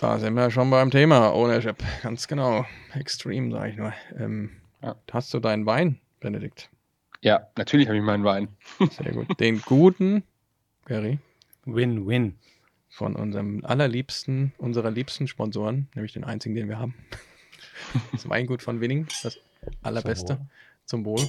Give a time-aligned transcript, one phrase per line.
[0.00, 1.76] Da sind wir schon beim Thema Ownership.
[2.02, 2.64] Ganz genau.
[2.94, 3.92] Extreme, sage ich nur.
[4.18, 4.96] Ähm, Ja.
[5.12, 6.70] Hast du deinen Wein, Benedikt?
[7.20, 8.48] Ja, natürlich habe ich meinen Wein.
[8.92, 9.38] Sehr gut.
[9.38, 10.22] Den guten,
[10.86, 11.18] Gary,
[11.66, 12.38] Win-win.
[12.88, 16.94] von unserem allerliebsten, unserer liebsten Sponsoren, nämlich den einzigen, den wir haben.
[18.12, 19.38] Das Weingut von Winning, das
[19.82, 20.46] allerbeste.
[20.86, 21.28] Zum Wohl.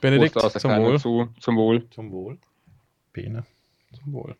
[0.00, 1.00] Benedikt, Prost aus der zum Wohl.
[1.00, 1.90] Zu, zum Wohl.
[1.90, 2.38] Zum Wohl.
[3.12, 3.44] Bene.
[3.92, 4.36] Zum Wohl.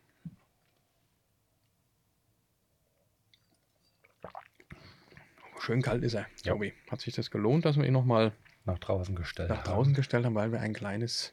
[5.66, 6.52] Schön kalt ist er, Ja.
[6.52, 6.72] Tobi.
[6.88, 8.30] Hat sich das gelohnt, dass wir ihn nochmal
[8.66, 9.48] Nach draußen gestellt.
[9.50, 11.32] nach draußen gestellt haben, weil wir ein kleines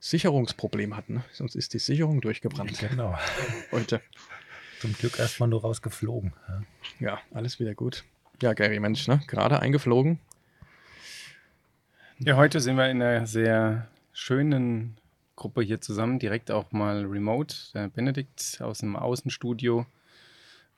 [0.00, 1.14] Sicherungsproblem hatten.
[1.14, 1.24] ne?
[1.32, 3.18] Sonst ist die Sicherung durchgebrannt Genau.
[3.72, 4.02] heute.
[4.80, 6.34] Zum Glück erstmal nur rausgeflogen.
[6.48, 6.62] Ja.
[7.00, 8.04] Ja, alles wieder gut.
[8.42, 9.22] Ja, Gary, Mensch, ne?
[9.26, 10.18] Gerade eingeflogen.
[12.18, 14.98] Ja, heute sind wir in einer sehr schönen
[15.36, 17.54] Gruppe hier zusammen, direkt auch mal remote.
[17.72, 19.86] Der Benedikt aus dem Außenstudio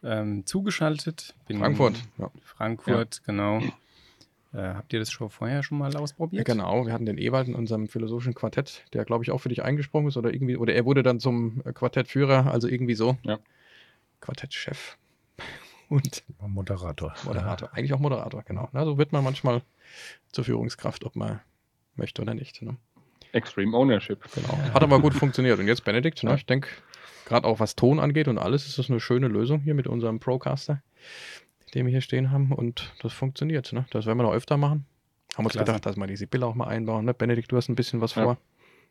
[0.02, 1.34] ähm, zugeschaltet.
[1.46, 1.94] Bin Frankfurt.
[2.18, 2.30] Ja.
[2.42, 3.60] Frankfurt, genau.
[4.52, 6.44] Äh, habt ihr das schon vorher schon mal Ja, ausprobiert?
[6.44, 9.62] genau, wir hatten den Ewald in unserem philosophischen Quartett, der glaube ich auch für dich
[9.62, 13.16] eingesprungen ist oder irgendwie, oder er wurde dann zum äh, Quartettführer, also irgendwie so.
[13.22, 13.38] Ja.
[14.20, 14.98] Quartettchef
[15.88, 17.14] und Moderator.
[17.24, 17.70] Moderator.
[17.72, 18.68] Eigentlich auch Moderator, genau.
[18.72, 19.62] Na, so wird man manchmal
[20.32, 21.40] zur Führungskraft, ob man
[21.96, 22.60] möchte oder nicht.
[22.62, 22.76] Ne?
[23.32, 24.20] Extreme Ownership.
[24.34, 24.56] Genau.
[24.74, 25.58] Hat aber gut funktioniert.
[25.58, 26.30] Und jetzt Benedikt, ne?
[26.30, 26.36] Ja.
[26.36, 26.68] ich denke,
[27.26, 30.20] gerade auch was Ton angeht und alles, ist das eine schöne Lösung hier mit unserem
[30.20, 30.82] Procaster,
[31.74, 32.52] den wir hier stehen haben.
[32.52, 33.72] Und das funktioniert.
[33.72, 33.86] Ne?
[33.90, 34.86] Das werden wir noch öfter machen.
[35.36, 35.66] Haben uns Klasse.
[35.66, 37.04] gedacht, dass wir die Sibylle auch mal einbauen.
[37.04, 37.14] Ne?
[37.14, 38.24] Benedikt, du hast ein bisschen was Ja.
[38.24, 38.38] vor.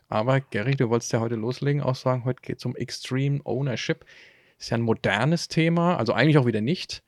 [0.09, 4.03] Aber Gary, du wolltest ja heute loslegen, auch sagen, heute geht es um Extreme Ownership.
[4.59, 7.01] Ist ja ein modernes Thema, also eigentlich auch wieder nicht.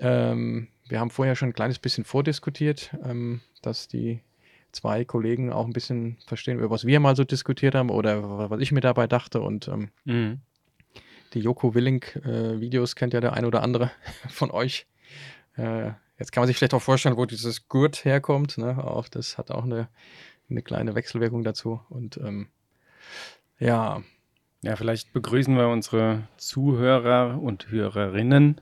[0.00, 4.20] Ähm, wir haben vorher schon ein kleines bisschen vordiskutiert, ähm, dass die
[4.72, 8.60] zwei Kollegen auch ein bisschen verstehen, über was wir mal so diskutiert haben oder was
[8.60, 9.40] ich mir dabei dachte.
[9.40, 10.40] Und ähm, Mhm.
[11.34, 13.90] die Joko Willink-Videos kennt ja der ein oder andere
[14.28, 14.86] von euch.
[15.56, 18.58] Äh, jetzt kann man sich vielleicht auch vorstellen, wo dieses Gurt herkommt.
[18.58, 18.82] Ne?
[18.82, 19.88] Auch das hat auch eine,
[20.50, 21.80] eine kleine Wechselwirkung dazu.
[21.88, 22.48] Und ähm,
[23.58, 24.02] ja,
[24.62, 28.60] Ja, vielleicht begrüßen wir unsere Zuhörer und Hörerinnen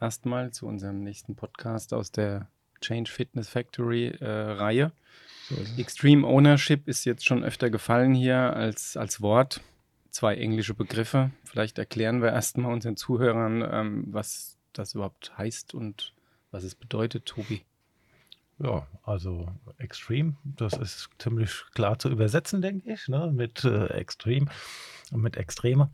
[0.00, 2.48] erstmal zu unserem nächsten Podcast aus der
[2.80, 4.92] Change Fitness Factory äh, Reihe.
[5.48, 5.56] So.
[5.80, 9.60] Extreme Ownership ist jetzt schon öfter gefallen hier als, als Wort.
[10.10, 11.30] Zwei englische Begriffe.
[11.44, 16.14] Vielleicht erklären wir erstmal unseren Zuhörern, ähm, was das überhaupt heißt und
[16.50, 17.62] was es bedeutet, Tobi.
[18.58, 23.30] Ja, also Extreme, das ist ziemlich klar zu übersetzen, denke ich, ne?
[23.30, 24.46] mit äh, Extreme
[25.12, 25.90] und mit Extreme.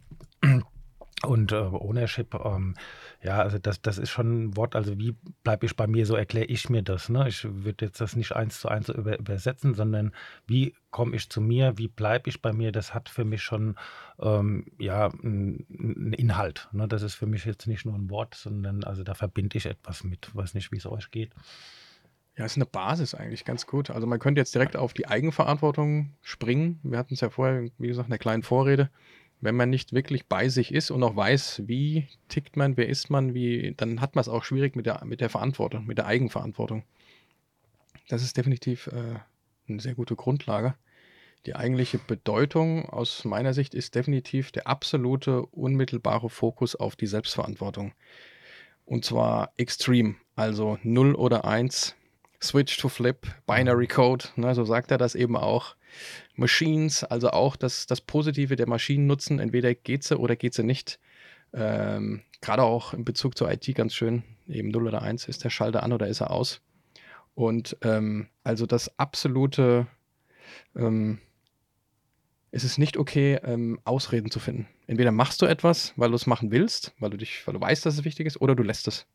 [1.24, 2.74] Und äh, Ownership, ähm,
[3.22, 6.16] ja, also das, das ist schon ein Wort, also wie bleibe ich bei mir, so
[6.16, 7.08] erkläre ich mir das.
[7.08, 7.28] Ne?
[7.28, 10.12] Ich würde jetzt das nicht eins zu eins über, übersetzen, sondern
[10.46, 13.76] wie komme ich zu mir, wie bleibe ich bei mir, das hat für mich schon
[14.20, 16.68] ähm, ja, einen Inhalt.
[16.72, 16.88] Ne?
[16.88, 20.02] Das ist für mich jetzt nicht nur ein Wort, sondern also da verbinde ich etwas
[20.02, 20.34] mit.
[20.34, 21.32] Weiß nicht, wie es euch geht.
[22.36, 23.90] Ja, ist eine Basis eigentlich ganz gut.
[23.90, 26.80] Also man könnte jetzt direkt auf die Eigenverantwortung springen.
[26.82, 28.90] Wir hatten es ja vorher, wie gesagt, in der kleinen Vorrede.
[29.42, 33.10] Wenn man nicht wirklich bei sich ist und auch weiß, wie tickt man, wer ist
[33.10, 36.06] man, wie, dann hat man es auch schwierig mit der, mit der Verantwortung, mit der
[36.06, 36.84] Eigenverantwortung.
[38.08, 39.18] Das ist definitiv äh,
[39.68, 40.74] eine sehr gute Grundlage.
[41.44, 47.94] Die eigentliche Bedeutung aus meiner Sicht ist definitiv der absolute, unmittelbare Fokus auf die Selbstverantwortung.
[48.84, 51.96] Und zwar extrem, also 0 oder 1,
[52.40, 55.74] Switch to Flip, Binary Code, ne, so sagt er das eben auch.
[56.34, 60.64] Machines, also auch das, das Positive der Maschinen nutzen, entweder geht sie oder geht sie
[60.64, 60.98] nicht.
[61.52, 65.50] Ähm, Gerade auch in Bezug zur IT ganz schön, eben 0 oder 1, ist der
[65.50, 66.60] Schalter an oder ist er aus.
[67.34, 69.86] Und ähm, also das absolute,
[70.74, 71.18] ähm,
[72.50, 74.66] es ist nicht okay, ähm, Ausreden zu finden.
[74.86, 77.86] Entweder machst du etwas, weil du es machen willst, weil du dich, weil du weißt,
[77.86, 79.06] dass es wichtig ist, oder du lässt es.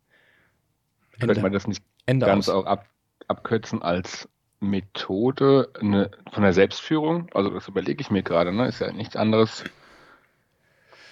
[1.19, 2.55] Könnte man das nicht Ende ganz aus.
[2.55, 2.89] auch ab,
[3.27, 4.29] abkürzen als
[4.59, 7.29] Methode eine, von der Selbstführung?
[7.34, 8.67] Also das überlege ich mir gerade, ne?
[8.67, 9.64] Ist ja nichts anderes.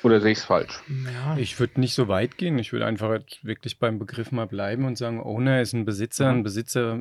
[0.06, 0.84] Oder sehe ich es falsch?
[0.88, 2.60] Ja, Ich würde nicht so weit gehen.
[2.60, 6.32] Ich würde einfach wirklich beim Begriff mal bleiben und sagen, Owner ist ein Besitzer.
[6.32, 6.40] Mhm.
[6.40, 7.00] Ein Besitzer,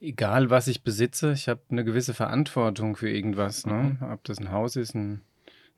[0.00, 3.66] egal was ich besitze, ich habe eine gewisse Verantwortung für irgendwas.
[3.66, 3.98] Ne?
[4.10, 5.20] Ob das ein Haus ist, ein,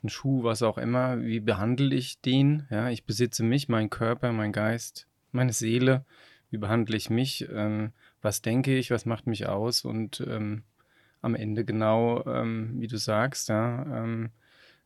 [0.04, 1.20] ein Schuh, was auch immer.
[1.20, 2.66] Wie behandle ich den?
[2.70, 6.04] Ja, ich besitze mich, meinen Körper, meinen Geist, meine Seele.
[6.50, 7.48] Wie behandle ich mich?
[7.52, 7.90] Ähm,
[8.22, 8.90] was denke ich?
[8.90, 9.84] Was macht mich aus?
[9.84, 10.62] Und ähm,
[11.22, 14.30] am Ende genau, ähm, wie du sagst, ja, ähm,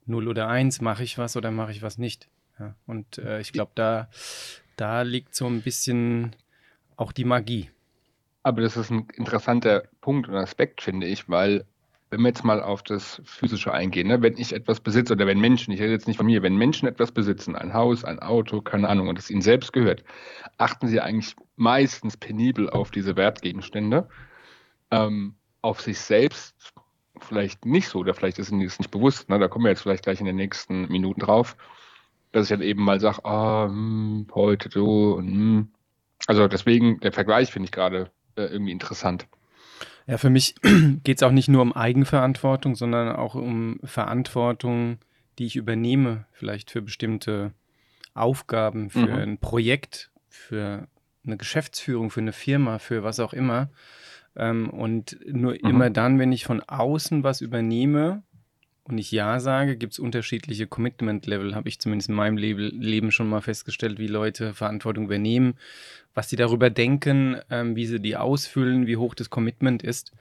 [0.07, 2.29] 0 oder 1, mache ich was oder mache ich was nicht.
[2.59, 4.09] Ja, und äh, ich glaube, da,
[4.77, 6.35] da liegt so ein bisschen
[6.97, 7.71] auch die Magie.
[8.43, 11.65] Aber das ist ein interessanter Punkt und Aspekt, finde ich, weil
[12.13, 14.21] wenn wir jetzt mal auf das Physische eingehen, ne?
[14.21, 16.87] wenn ich etwas besitze oder wenn Menschen, ich rede jetzt nicht von mir, wenn Menschen
[16.87, 20.05] etwas besitzen, ein Haus, ein Auto, keine Ahnung, und es ihnen selbst gehört,
[20.59, 24.09] achten sie eigentlich meistens penibel auf diese Wertgegenstände.
[24.91, 26.55] Ähm, auf sich selbst
[27.19, 29.39] vielleicht nicht so, oder vielleicht ist ihnen das nicht bewusst, ne?
[29.39, 31.57] da kommen wir jetzt vielleicht gleich in den nächsten Minuten drauf,
[32.33, 35.69] dass ich dann eben mal sage, ah, hm, heute so hm.
[36.27, 39.27] Also deswegen, der Vergleich finde ich gerade äh, irgendwie interessant.
[40.07, 40.55] Ja, für mich
[41.05, 44.99] geht es auch nicht nur um Eigenverantwortung, sondern auch um Verantwortung,
[45.39, 47.53] die ich übernehme, vielleicht für bestimmte
[48.15, 49.13] Aufgaben, für mhm.
[49.13, 50.87] ein Projekt, für
[51.25, 53.71] eine Geschäftsführung, für eine Firma, für was auch immer.
[54.37, 55.69] Ähm, und nur mhm.
[55.69, 58.23] immer dann, wenn ich von außen was übernehme,
[58.85, 63.13] und ich Ja sage, gibt es unterschiedliche Commitment-Level, habe ich zumindest in meinem Le Leben
[63.13, 65.55] schon mal festgestellt, wie Leute Verantwortung übernehmen,
[66.15, 70.13] was sie darüber denken, ähm, wie sie die ausfüllen, wie hoch das Commitment ist.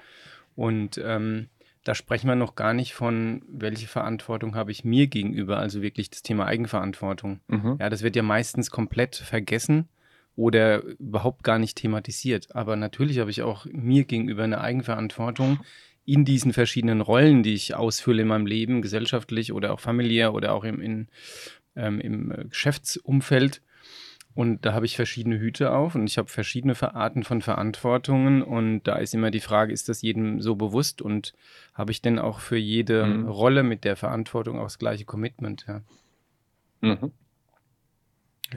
[0.55, 1.47] Und ähm,
[1.83, 6.11] da sprechen wir noch gar nicht von, welche Verantwortung habe ich mir gegenüber, also wirklich
[6.11, 7.39] das Thema Eigenverantwortung.
[7.47, 7.77] Mhm.
[7.79, 9.89] Ja, das wird ja meistens komplett vergessen
[10.35, 12.55] oder überhaupt gar nicht thematisiert.
[12.55, 15.59] Aber natürlich habe ich auch mir gegenüber eine Eigenverantwortung
[16.05, 20.53] in diesen verschiedenen Rollen, die ich ausfülle in meinem Leben, gesellschaftlich oder auch familiär oder
[20.53, 21.07] auch im, in,
[21.75, 23.61] ähm, im äh, Geschäftsumfeld.
[24.33, 28.41] Und da habe ich verschiedene Hüte auf und ich habe verschiedene Arten von Verantwortungen.
[28.41, 31.33] Und da ist immer die Frage, ist das jedem so bewusst und
[31.73, 33.27] habe ich denn auch für jede mhm.
[33.27, 35.65] Rolle mit der Verantwortung auch das gleiche Commitment?
[35.67, 35.81] Ja,
[36.79, 37.11] mhm.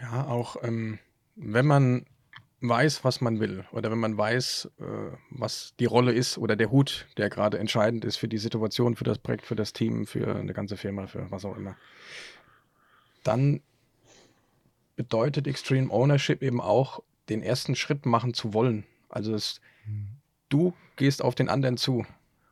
[0.01, 1.01] ja auch ähm,
[1.37, 2.07] wenn man
[2.69, 6.71] weiß, was man will oder wenn man weiß, äh, was die Rolle ist oder der
[6.71, 10.37] Hut, der gerade entscheidend ist für die Situation, für das Projekt, für das Team, für
[10.37, 11.77] eine ganze Firma, für was auch immer,
[13.23, 13.61] dann
[14.97, 18.85] bedeutet Extreme Ownership eben auch, den ersten Schritt machen zu wollen.
[19.09, 20.09] Also es, mhm.
[20.49, 22.05] du gehst auf den anderen zu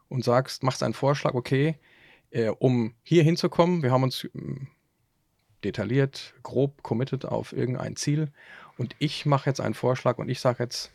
[0.09, 1.77] und sagst, machst einen Vorschlag, okay,
[2.31, 4.69] äh, um hier hinzukommen, wir haben uns hm,
[5.65, 8.33] detailliert, grob committed auf irgendein Ziel
[8.83, 10.91] und ich mache jetzt einen Vorschlag und ich sage jetzt,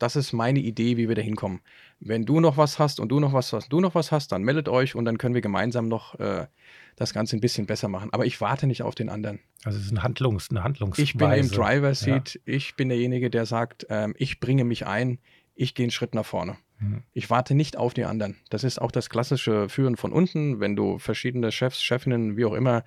[0.00, 1.60] das ist meine Idee, wie wir da hinkommen.
[2.00, 4.42] Wenn du noch was hast und du noch was hast, du noch was hast, dann
[4.42, 6.46] meldet euch und dann können wir gemeinsam noch äh,
[6.96, 8.12] das Ganze ein bisschen besser machen.
[8.12, 9.38] Aber ich warte nicht auf den anderen.
[9.62, 11.02] Also es ist ein Handlungs, eine Handlungsweise.
[11.02, 12.34] Ich bin im Driver Seat.
[12.34, 12.40] Ja.
[12.46, 15.20] Ich bin derjenige, der sagt, ähm, ich bringe mich ein,
[15.54, 16.56] ich gehe einen Schritt nach vorne.
[16.80, 17.04] Mhm.
[17.12, 18.38] Ich warte nicht auf die anderen.
[18.48, 22.54] Das ist auch das klassische Führen von unten, wenn du verschiedene Chefs, Chefinnen, wie auch
[22.54, 22.82] immer,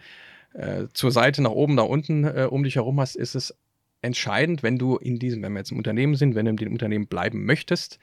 [0.53, 3.55] äh, zur Seite, nach oben, nach unten äh, um dich herum hast, ist es
[4.03, 6.73] entscheidend, wenn du in diesem, wenn wir jetzt im Unternehmen sind, wenn du in dem
[6.73, 7.99] Unternehmen bleiben möchtest.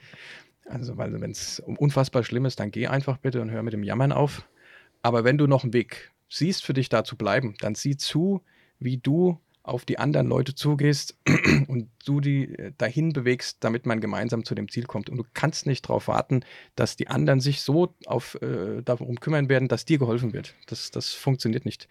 [0.67, 3.83] Also, weil wenn es unfassbar schlimm ist, dann geh einfach bitte und hör mit dem
[3.83, 4.47] Jammern auf.
[5.03, 8.43] Aber wenn du noch einen Weg siehst, für dich da zu bleiben, dann sieh zu,
[8.79, 11.19] wie du auf die anderen Leute zugehst
[11.69, 15.11] und du die äh, dahin bewegst, damit man gemeinsam zu dem Ziel kommt.
[15.11, 16.45] Und du kannst nicht darauf warten,
[16.77, 20.55] dass die anderen sich so auf, äh, darum kümmern werden, dass dir geholfen wird.
[20.67, 21.89] Das, das funktioniert nicht.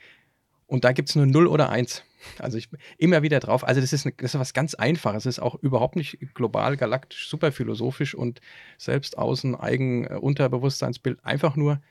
[0.68, 2.04] Und da gibt es nur 0 oder 1.
[2.38, 3.66] Also ich immer wieder drauf.
[3.68, 5.26] Also das ist, eine, das ist was ganz Einfaches.
[5.26, 8.42] Es ist auch überhaupt nicht global, galaktisch, super philosophisch und
[8.78, 11.24] selbst außen eigen äh, Unterbewusstseinsbild.
[11.24, 11.82] Einfach nur,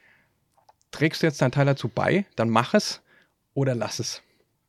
[0.91, 3.03] trägst du jetzt deinen Teil dazu bei, dann mach es
[3.55, 4.23] oder lass es.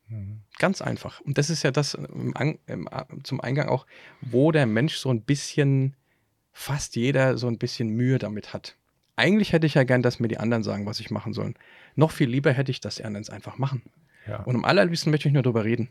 [0.07, 0.41] Mhm.
[0.57, 1.21] Ganz einfach.
[1.21, 2.33] Und das ist ja das im,
[2.65, 3.85] im, äh, zum Eingang auch,
[4.21, 5.95] wo der Mensch so ein bisschen,
[6.51, 8.75] fast jeder so ein bisschen Mühe damit hat.
[9.15, 11.53] Eigentlich hätte ich ja gern, dass mir die anderen sagen, was ich machen soll.
[11.95, 13.81] Noch viel lieber hätte ich, dass die anderen es einfach machen.
[14.29, 14.43] Ja.
[14.43, 15.89] Und am allerliebsten möchte ich nur darüber reden.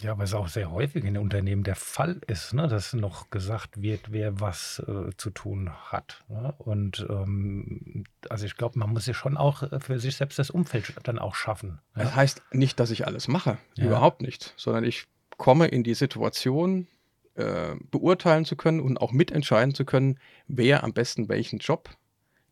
[0.00, 3.30] Ja, weil es auch sehr häufig in den Unternehmen der Fall ist, ne, dass noch
[3.30, 6.24] gesagt wird, wer was äh, zu tun hat.
[6.28, 6.52] Ne?
[6.58, 10.50] Und ähm, also ich glaube, man muss ja schon auch äh, für sich selbst das
[10.50, 11.78] Umfeld dann auch schaffen.
[11.94, 12.02] Ja?
[12.02, 13.84] Das heißt nicht, dass ich alles mache, ja.
[13.84, 16.88] überhaupt nicht, sondern ich komme in die Situation,
[17.34, 21.88] äh, beurteilen zu können und auch mitentscheiden zu können, wer am besten welchen Job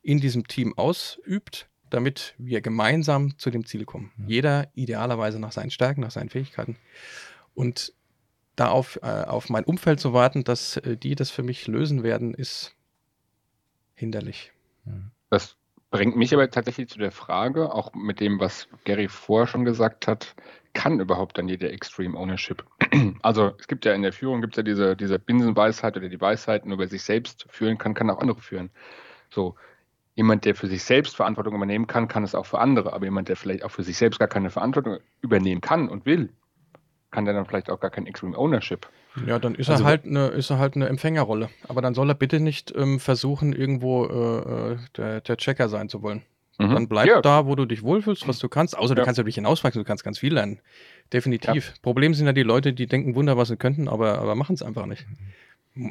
[0.01, 4.13] in diesem Team ausübt damit wir gemeinsam zu dem Ziel kommen.
[4.17, 4.29] Mhm.
[4.29, 6.77] Jeder idealerweise nach seinen Stärken, nach seinen Fähigkeiten.
[7.55, 7.93] Und
[8.57, 12.03] da auf, äh, auf mein Umfeld zu warten, dass äh, die das für mich lösen
[12.03, 12.75] werden, ist
[13.95, 14.53] hinderlich.
[15.31, 15.57] Das
[15.91, 20.09] bringt mich aber tatsächlich zu der Frage, auch mit dem, was Gary vorher schon gesagt
[20.09, 20.35] hat,
[20.75, 22.65] kann überhaupt dann jeder Extreme Ownership?
[23.23, 26.21] Also es gibt ja in der Führung, gibt es ja diese, diese Binsenweisheit oder die
[26.21, 28.71] Weisheit, nur wer sich selbst führen kann, kann auch andere führen.
[29.31, 29.55] So,
[30.15, 32.93] jemand, der für sich selbst Verantwortung übernehmen kann, kann es auch für andere.
[32.93, 36.31] Aber jemand, der vielleicht auch für sich selbst gar keine Verantwortung übernehmen kann und will,
[37.11, 38.89] kann der dann vielleicht auch gar kein Extreme Ownership.
[39.27, 41.51] Ja, dann ist also, er halt eine, ist er halt eine Empfängerrolle.
[41.69, 45.89] Aber dann soll er bitte nicht ähm, versuchen, irgendwo äh, äh der, der, Checker sein
[45.89, 46.23] zu wollen.
[46.59, 46.75] Mhm.
[46.75, 47.21] Dann bleib ja.
[47.21, 48.77] da, wo du dich wohlfühlst, was du kannst.
[48.77, 48.95] Außer ja.
[48.97, 50.61] du kannst natürlich hinauswachsen, du kannst ganz viel lernen.
[51.13, 51.69] Definitiv.
[51.69, 51.75] Ja.
[51.83, 54.63] Problem sind ja die Leute, die denken Wunder, was sie könnten, aber, aber machen es
[54.63, 55.07] einfach nicht.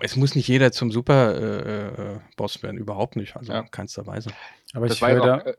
[0.01, 3.35] Es muss nicht jeder zum Super-Boss äh, werden, überhaupt nicht.
[3.35, 3.61] Also Ja.
[3.61, 4.29] in keinster Weise.
[4.73, 5.55] Aber Das ich höre ja da, äh,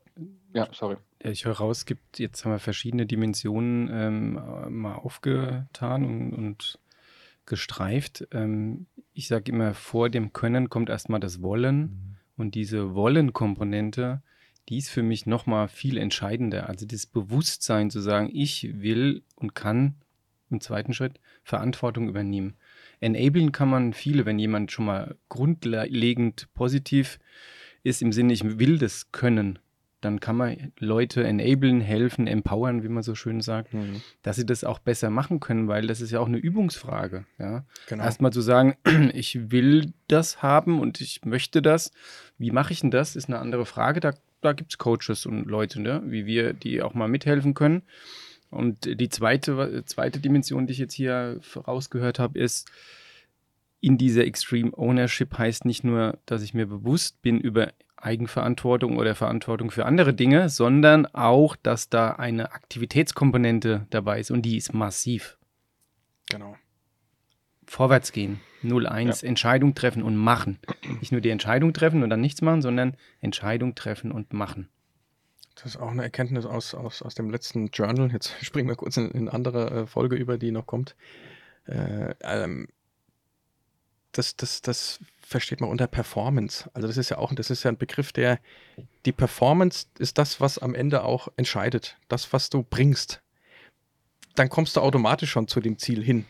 [0.55, 0.97] ja, sorry.
[1.19, 6.79] Ich höre raus, gibt, jetzt haben wir verschiedene Dimensionen ähm, äh, mal aufgetan und, und
[7.47, 8.27] gestreift.
[8.33, 12.17] Ähm, ich sage immer, vor dem Können kommt erstmal das Wollen.
[12.37, 14.23] Und diese Wollen-Komponente,
[14.69, 16.69] die ist für mich nochmal viel entscheidender.
[16.69, 19.97] Also das Bewusstsein zu sagen, ich will und kann
[20.51, 22.55] im zweiten Schritt Verantwortung übernehmen.
[23.03, 27.19] Enablen kann man viele, wenn jemand schon mal grundlegend positiv
[27.83, 29.59] ist, im Sinne, ich will das können,
[30.01, 34.03] dann kann man Leute enablen, helfen, empowern, wie man so schön sagt, Mhm.
[34.23, 37.25] dass sie das auch besser machen können, weil das ist ja auch eine Übungsfrage.
[37.39, 37.65] Ja?
[37.89, 38.05] Genau.
[38.05, 38.77] Erstmal zu sagen,
[39.15, 41.93] ich will das haben und ich möchte das.
[42.39, 44.01] Wie mache ich denn das, ist eine andere Frage.
[44.01, 46.03] Da, da gibt es Coaches und Leute, ne?
[46.05, 47.83] wie wir, die auch mal mithelfen können.
[48.53, 52.71] Und die zweite, zweite Dimension, die ich jetzt hier rausgehört habe, ist,
[53.81, 59.15] in dieser Extreme Ownership heißt nicht nur, dass ich mir bewusst bin über Eigenverantwortung oder
[59.15, 64.75] Verantwortung für andere Dinge, sondern auch, dass da eine Aktivitätskomponente dabei ist und die ist
[64.75, 65.39] massiv.
[66.29, 66.57] genau.
[67.65, 70.59] Vorwärts gehen, 0-1, Entscheidung treffen und machen.
[71.01, 74.69] Nicht nur die Entscheidung treffen und dann nichts machen, sondern Entscheidung treffen und machen.
[75.55, 78.11] Das ist auch eine Erkenntnis aus, aus, aus dem letzten Journal.
[78.13, 80.97] Jetzt springen wir kurz in, in eine andere äh, Folge über, die noch kommt.
[81.67, 82.69] Äh, ähm,
[84.13, 86.71] das, das, das versteht man unter Performance.
[86.75, 88.39] Also das ist ja auch, das ist ja ein Begriff, der
[89.07, 91.97] die Performance ist das, was am Ende auch entscheidet.
[92.09, 93.23] Das, was du bringst.
[94.35, 96.27] Dann kommst du automatisch schon zu dem Ziel hin.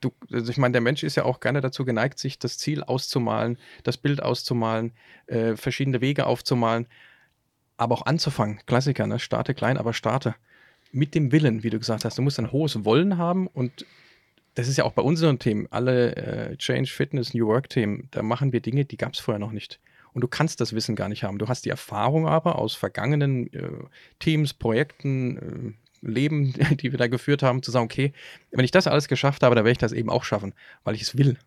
[0.00, 2.82] Du, also ich meine, der Mensch ist ja auch gerne dazu geneigt, sich das Ziel
[2.82, 4.92] auszumalen, das Bild auszumalen,
[5.26, 6.86] äh, verschiedene Wege aufzumalen
[7.80, 8.60] aber auch anzufangen.
[8.66, 9.18] Klassiker, ne?
[9.18, 10.34] Starte klein, aber starte.
[10.92, 12.18] Mit dem Willen, wie du gesagt hast.
[12.18, 13.86] Du musst ein hohes Wollen haben und
[14.54, 18.52] das ist ja auch bei unseren Themen, alle äh, Change, Fitness, New Work-Themen, da machen
[18.52, 19.80] wir Dinge, die gab es vorher noch nicht.
[20.12, 21.38] Und du kannst das Wissen gar nicht haben.
[21.38, 23.70] Du hast die Erfahrung aber aus vergangenen äh,
[24.18, 28.12] Teams, Projekten, äh, Leben, die wir da geführt haben, zu sagen, okay,
[28.50, 30.52] wenn ich das alles geschafft habe, dann werde ich das eben auch schaffen,
[30.84, 31.38] weil ich es will.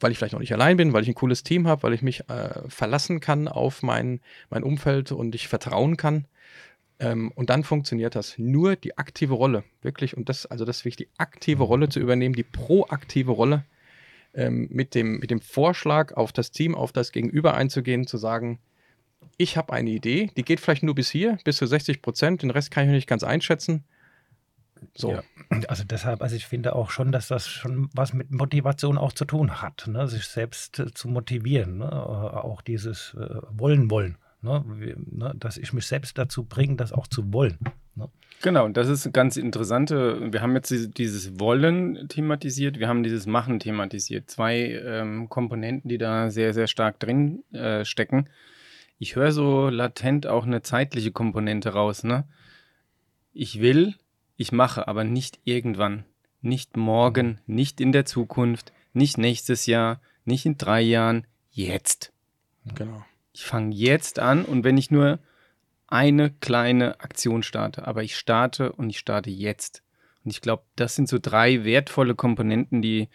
[0.00, 2.02] Weil ich vielleicht noch nicht allein bin, weil ich ein cooles Team habe, weil ich
[2.02, 6.26] mich äh, verlassen kann auf mein, mein Umfeld und ich vertrauen kann.
[6.98, 8.38] Ähm, und dann funktioniert das.
[8.38, 12.00] Nur die aktive Rolle, wirklich, und das, also das ist wichtig, die aktive Rolle zu
[12.00, 13.64] übernehmen, die proaktive Rolle
[14.34, 18.58] ähm, mit, dem, mit dem Vorschlag auf das Team, auf das Gegenüber einzugehen, zu sagen,
[19.36, 22.50] ich habe eine Idee, die geht vielleicht nur bis hier, bis zu 60 Prozent, den
[22.50, 23.84] Rest kann ich noch nicht ganz einschätzen.
[24.94, 25.12] So.
[25.12, 25.22] Ja.
[25.68, 29.24] Also deshalb, also ich finde auch schon, dass das schon was mit Motivation auch zu
[29.24, 30.06] tun hat, ne?
[30.08, 31.84] sich selbst äh, zu motivieren, ne?
[31.86, 34.64] Äh, auch dieses äh, Wollen wollen, ne?
[34.66, 35.34] Wie, ne?
[35.36, 37.58] dass ich mich selbst dazu bringe, das auch zu wollen.
[37.94, 38.08] Ne?
[38.42, 40.32] Genau, und das ist eine ganz interessante.
[40.32, 44.30] Wir haben jetzt diese- dieses Wollen thematisiert, wir haben dieses Machen thematisiert.
[44.30, 48.28] Zwei ähm, Komponenten, die da sehr, sehr stark drin äh, stecken.
[48.98, 52.02] Ich höre so latent auch eine zeitliche Komponente raus.
[52.04, 52.24] Ne?
[53.32, 53.94] Ich will,
[54.40, 56.04] ich mache, aber nicht irgendwann.
[56.40, 62.10] Nicht morgen, nicht in der Zukunft, nicht nächstes Jahr, nicht in drei Jahren, jetzt.
[62.74, 63.04] Genau.
[63.34, 65.18] Ich fange jetzt an und wenn ich nur
[65.88, 69.82] eine kleine Aktion starte, aber ich starte und ich starte jetzt.
[70.24, 73.10] Und ich glaube, das sind so drei wertvolle Komponenten, die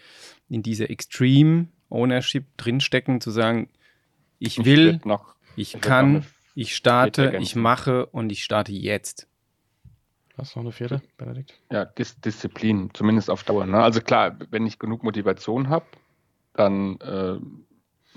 [0.47, 3.69] in dieser Extreme Ownership drinstecken, zu sagen,
[4.37, 9.27] ich Ich will, würd noch, ich kann, ich starte, ich mache und ich starte jetzt.
[10.37, 11.53] Hast du noch eine vierte, Benedikt?
[11.71, 13.65] Ja, Dis Disziplin, zumindest auf Dauer.
[13.65, 13.77] Ne?
[13.81, 15.85] Also klar, wenn ich genug Motivation habe,
[16.53, 17.37] dann, äh,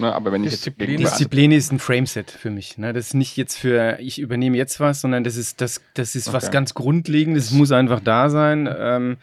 [0.01, 2.77] ne, aber wenn ich Disziplin- jetzt gegenüber- Disziplin ist ein Frameset für mich.
[2.77, 2.93] Ne?
[2.93, 6.33] Das ist nicht jetzt für, ich übernehme jetzt was, sondern das ist, das, das ist
[6.33, 6.53] was Okay.
[6.55, 7.47] ganz Grundlegendes.
[7.47, 8.69] Es muss einfach da sein.
[8.77, 9.17] Ähm,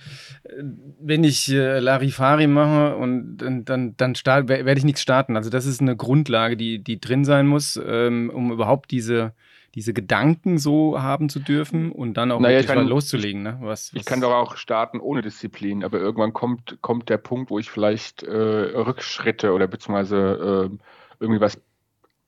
[0.44, 0.64] äh,
[1.02, 5.36] wenn ich äh, Larifari mache und dann, dann, dann werde ich nichts starten.
[5.36, 9.34] Also das ist eine Grundlage, die, die drin sein muss, ähm, um überhaupt diese,
[9.76, 13.44] diese Gedanken so haben zu dürfen und dann auch Naja, ich wirklich kann- loszulegen.
[13.44, 13.58] Ne?
[13.62, 17.52] Was, Ich was- kann doch auch starten ohne Disziplin, aber irgendwann kommt, kommt der Punkt,
[17.52, 20.78] wo ich vielleicht äh, Rückschritte oder beziehungsweise äh,
[21.20, 21.62] irgendwie was,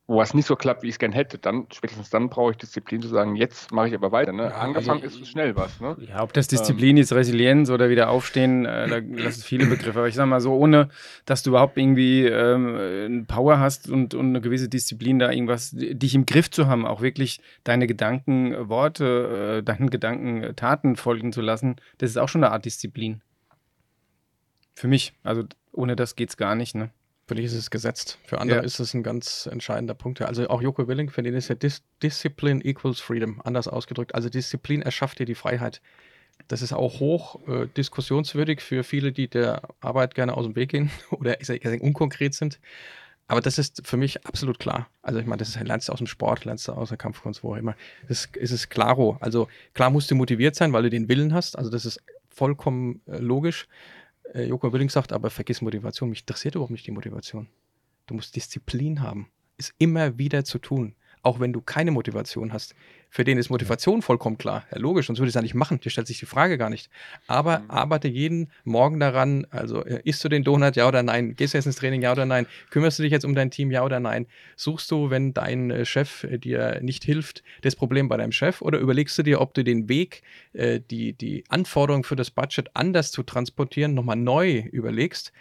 [0.08, 1.38] wo was nicht so klappt, wie ich es gern hätte.
[1.38, 4.32] Dann, spätestens dann brauche ich Disziplin zu sagen, jetzt mache ich aber weiter.
[4.32, 4.44] Ne?
[4.44, 5.82] Ja, Angefangen also- ist schnell was.
[5.82, 5.98] Ne?
[6.08, 10.00] Ja, ob das Disziplin ist, Resilienz oder wieder aufstehen, äh, da das ist viele Begriffe.
[10.00, 10.88] Aber ich sag mal so, ohne
[11.26, 16.16] dass du überhaupt irgendwie ähm, Power hast und, und eine gewisse Disziplin, da irgendwas, dich
[16.16, 20.96] im Griff zu haben, auch wirklich deine Gedanken, äh, Worte, äh, deinen Gedanken, äh, Taten
[20.96, 23.22] folgen zu lassen, das ist auch schon eine Art Disziplin.
[24.74, 25.14] Für mich.
[25.24, 26.92] Also ohne das geht's gar nicht, ne?
[27.28, 28.20] Für dich ist es gesetzt.
[28.24, 28.64] Für andere Ja.
[28.64, 30.22] ist es ein ganz entscheidender Punkt.
[30.22, 34.16] Also auch Joko Willing, für den ist ja Dis Discipline equals freedom, anders ausgedrückt.
[34.16, 35.82] Also Disziplin erschafft dir die Freiheit.
[36.48, 40.70] Das ist auch hoch äh, diskussionswürdig für viele, die der Arbeit gerne aus dem Weg
[40.70, 42.60] gehen oder ich sage, unkonkret sind.
[43.28, 44.88] Aber das ist für mich absolut klar.
[45.02, 47.52] Also ich meine, das lernst du aus dem Sport, lernst du aus der Kampfkunst, wo
[47.54, 47.76] auch immer.
[48.08, 49.18] Das ist, ist klaro.
[49.20, 51.58] Also klar musst du motiviert sein, weil du den Willen hast.
[51.58, 53.68] Also das ist vollkommen äh, logisch.
[54.34, 56.10] Äh, Joko Willing sagt, aber vergiss Motivation.
[56.10, 57.48] Mich interessiert überhaupt nicht die Motivation.
[58.06, 59.30] Du musst Disziplin haben.
[59.58, 60.96] Ist immer wieder zu tun
[61.28, 62.74] auch wenn du keine Motivation hast.
[63.10, 64.66] Für den ist Motivation vollkommen klar.
[64.72, 65.80] Ja, logisch, sonst würde ich es ja nicht machen.
[65.82, 66.90] Dir stellt sich die Frage gar nicht.
[67.28, 67.72] Aber mhm.
[67.72, 71.36] arbeite jeden Morgen daran, also äh, isst du den Donut, ja oder nein?
[71.36, 72.48] Gehst du jetzt ins Training, ja oder nein?
[72.70, 74.26] Kümmerst du dich jetzt um dein Team, ja oder nein?
[74.56, 78.62] Suchst du, wenn dein äh, Chef äh, dir nicht hilft, das Problem bei deinem Chef?
[78.62, 83.12] Oder überlegst du dir, ob du den Weg, die, die Anforderungen für das Budget anders
[83.12, 85.34] zu transportieren, nochmal neu überlegst?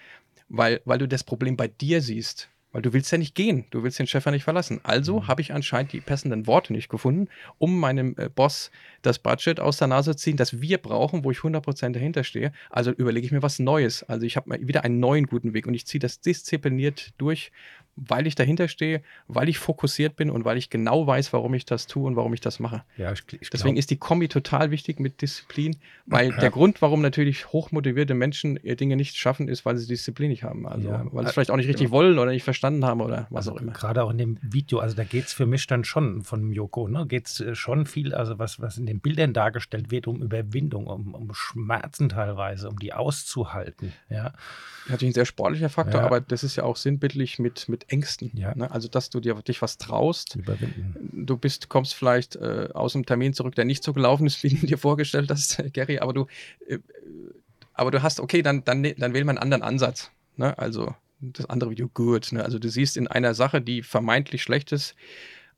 [0.49, 2.49] Weil, weil du das Problem bei dir siehst.
[2.73, 4.81] Weil du willst ja nicht gehen, du willst den Chef ja nicht verlassen.
[4.83, 5.29] Also mhm.
[5.29, 8.71] habe ich anscheinend die passenden Worte nicht gefunden, um meinem äh, Boss
[9.03, 12.53] das Budget aus der Nase zu ziehen, das wir brauchen, wo ich 100% dahinter stehe.
[12.71, 14.03] Also überlege ich mir was Neues.
[14.03, 17.51] Also ich habe wieder einen neuen guten Weg und ich ziehe das diszipliniert durch
[17.97, 21.65] weil ich dahinter stehe, weil ich fokussiert bin und weil ich genau weiß, warum ich
[21.65, 22.85] das tue und warum ich das mache.
[22.97, 23.79] Ja, ich, ich Deswegen glaub...
[23.79, 26.37] ist die Kombi total wichtig mit Disziplin, weil ja.
[26.37, 30.67] der Grund, warum natürlich hochmotivierte Menschen Dinge nicht schaffen, ist, weil sie Disziplin nicht haben.
[30.67, 31.07] Also, ja.
[31.11, 31.91] weil sie es vielleicht auch nicht richtig ja.
[31.91, 33.73] wollen oder nicht verstanden haben oder was also auch immer.
[33.73, 36.88] Gerade auch in dem Video, also da geht es für mich dann schon von Yoko,
[36.88, 40.23] ne, geht es äh, schon viel, also was, was in den Bildern dargestellt wird, um
[40.23, 43.93] Überwindung, um, um Schmerzen teilweise, um die auszuhalten.
[44.11, 44.33] Ja.
[44.88, 48.31] Natürlich ein sehr sportlicher Faktor, aber das ist ja auch sinnbildlich mit, mit Ängsten.
[48.35, 48.55] Ja.
[48.55, 48.71] Ne?
[48.71, 50.37] Also, dass du dir dich was traust.
[50.37, 51.26] Überwinden.
[51.26, 54.49] Du bist, kommst vielleicht äh, aus einem Termin zurück, der nicht so gelaufen ist, wie
[54.49, 56.26] du dir vorgestellt hast, Gary, aber du,
[56.69, 56.78] äh,
[57.75, 60.11] aber du hast, okay, dann, dann, dann wähl mal einen anderen Ansatz.
[60.37, 60.57] Ne?
[60.59, 62.33] Also, das andere Video, gut.
[62.33, 62.45] Ne?
[62.45, 64.95] Also, du siehst in einer Sache, die vermeintlich schlecht ist,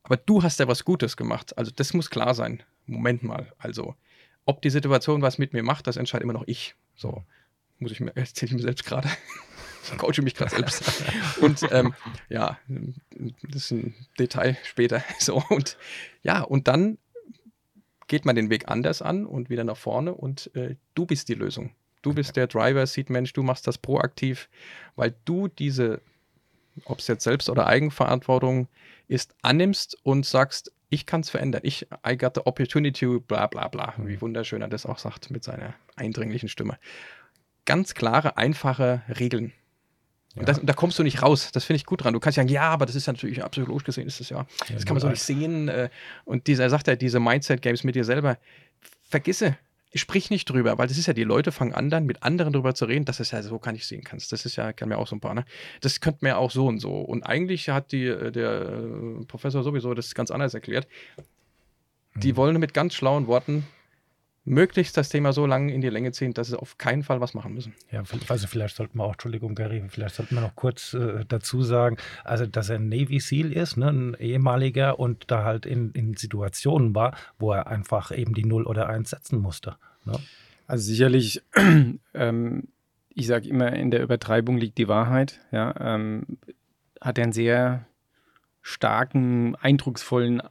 [0.02, 1.56] aber du hast ja was Gutes gemacht.
[1.56, 2.62] Also, das muss klar sein.
[2.86, 3.52] Moment mal.
[3.58, 3.94] Also,
[4.44, 6.74] ob die Situation was mit mir macht, das entscheidet immer noch ich.
[6.96, 7.24] So.
[7.78, 9.08] Muss ich mir, erzähle ich mir selbst gerade
[9.98, 10.82] coache mich gerade selbst.
[11.40, 11.94] und ähm,
[12.28, 12.58] ja,
[13.42, 15.02] das ist ein Detail später.
[15.18, 15.76] So, und
[16.22, 16.98] ja, und dann
[18.06, 21.34] geht man den Weg anders an und wieder nach vorne und äh, du bist die
[21.34, 21.74] Lösung.
[22.02, 24.48] Du bist der Driver-Seat-Mensch, du machst das proaktiv,
[24.96, 26.00] weil du diese,
[26.84, 28.68] ob es jetzt Selbst- oder Eigenverantwortung
[29.08, 31.60] ist, annimmst und sagst, ich kann es verändern.
[31.64, 34.20] Ich, I got the opportunity, bla bla bla, wie mhm.
[34.20, 36.78] wunderschön er das auch sagt mit seiner eindringlichen Stimme.
[37.64, 39.52] Ganz klare, einfache Regeln.
[40.38, 41.50] Und, das, und, da kommst du nicht raus.
[41.52, 42.12] Das finde ich gut dran.
[42.12, 44.74] Du kannst sagen, ja, aber das ist ja natürlich psychologisch gesehen, ist das ja, ja
[44.74, 45.68] das kann man so nicht sehen.
[45.68, 45.88] Äh,
[46.24, 48.38] und dieser sagt ja, diese Mindset-Games mit dir selber,
[49.02, 49.56] vergisse,
[49.94, 52.74] sprich nicht drüber, weil das ist ja, die Leute fangen an, dann mit anderen drüber
[52.74, 54.32] zu reden, das ist ja, so kann ich sehen kannst.
[54.32, 55.44] Das ist ja, kann mir auch so ein paar, ne?
[55.80, 57.00] Das könnte mir auch so und so.
[57.00, 60.86] Und eigentlich hat die, äh, der äh, Professor sowieso das ganz anders erklärt.
[62.14, 62.36] Die mhm.
[62.36, 63.66] wollen mit ganz schlauen Worten
[64.48, 67.34] möglichst das Thema so lange in die Länge ziehen, dass sie auf keinen Fall was
[67.34, 67.74] machen müssen.
[67.90, 71.62] Ja, also vielleicht sollten wir auch, Entschuldigung, Gary, vielleicht sollten wir noch kurz äh, dazu
[71.62, 76.14] sagen, also dass er Navy SEAL ist, ne, ein ehemaliger und da halt in, in
[76.14, 79.76] Situationen war, wo er einfach eben die Null oder Eins setzen musste.
[80.04, 80.18] Ne?
[80.66, 81.42] Also sicherlich,
[82.14, 82.68] ähm,
[83.14, 85.40] ich sage immer, in der Übertreibung liegt die Wahrheit.
[85.50, 86.38] Ja, ähm,
[87.00, 87.86] hat er einen sehr
[88.62, 90.42] starken, eindrucksvollen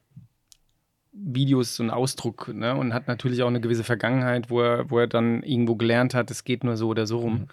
[1.25, 2.75] Videos so einen Ausdruck ne?
[2.75, 6.32] und hat natürlich auch eine gewisse Vergangenheit, wo er, wo er dann irgendwo gelernt hat,
[6.32, 7.47] es geht nur so oder so rum.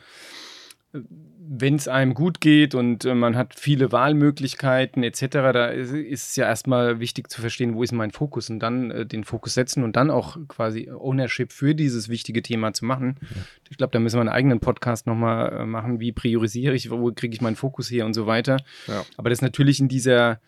[0.92, 1.06] Mhm.
[1.46, 6.28] Wenn es einem gut geht und äh, man hat viele Wahlmöglichkeiten etc., da ist, ist,
[6.28, 9.54] es ja erstmal wichtig zu verstehen, wo ist mein Fokus und dann äh, den Fokus
[9.54, 13.18] setzen und dann auch quasi Ownership für dieses wichtige Thema zu machen.
[13.20, 13.44] Mhm.
[13.70, 17.12] Ich glaube, da müssen wir einen eigenen Podcast nochmal äh, machen, wie priorisiere ich, wo
[17.12, 18.58] kriege ich meinen Fokus her und so weiter.
[18.86, 19.04] Ja.
[19.16, 20.40] Aber das ist natürlich in dieser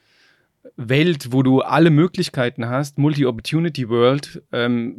[0.76, 4.98] Welt, wo du alle Möglichkeiten hast, Multi-Opportunity World, ähm,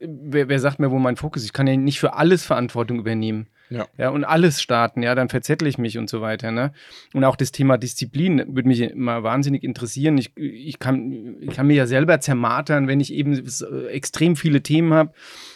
[0.00, 1.46] wer, wer, sagt mir, wo mein Fokus ist?
[1.46, 3.48] Ich kann ja nicht für alles Verantwortung übernehmen.
[3.70, 3.86] Ja.
[3.96, 4.10] ja.
[4.10, 6.50] Und alles starten, ja, dann verzettle ich mich und so weiter.
[6.50, 6.72] Ne?
[7.12, 10.18] Und auch das Thema Disziplin würde mich immer wahnsinnig interessieren.
[10.18, 13.42] Ich, ich, kann, ich kann mir ja selber zermatern, wenn ich eben
[13.90, 15.12] extrem viele Themen habe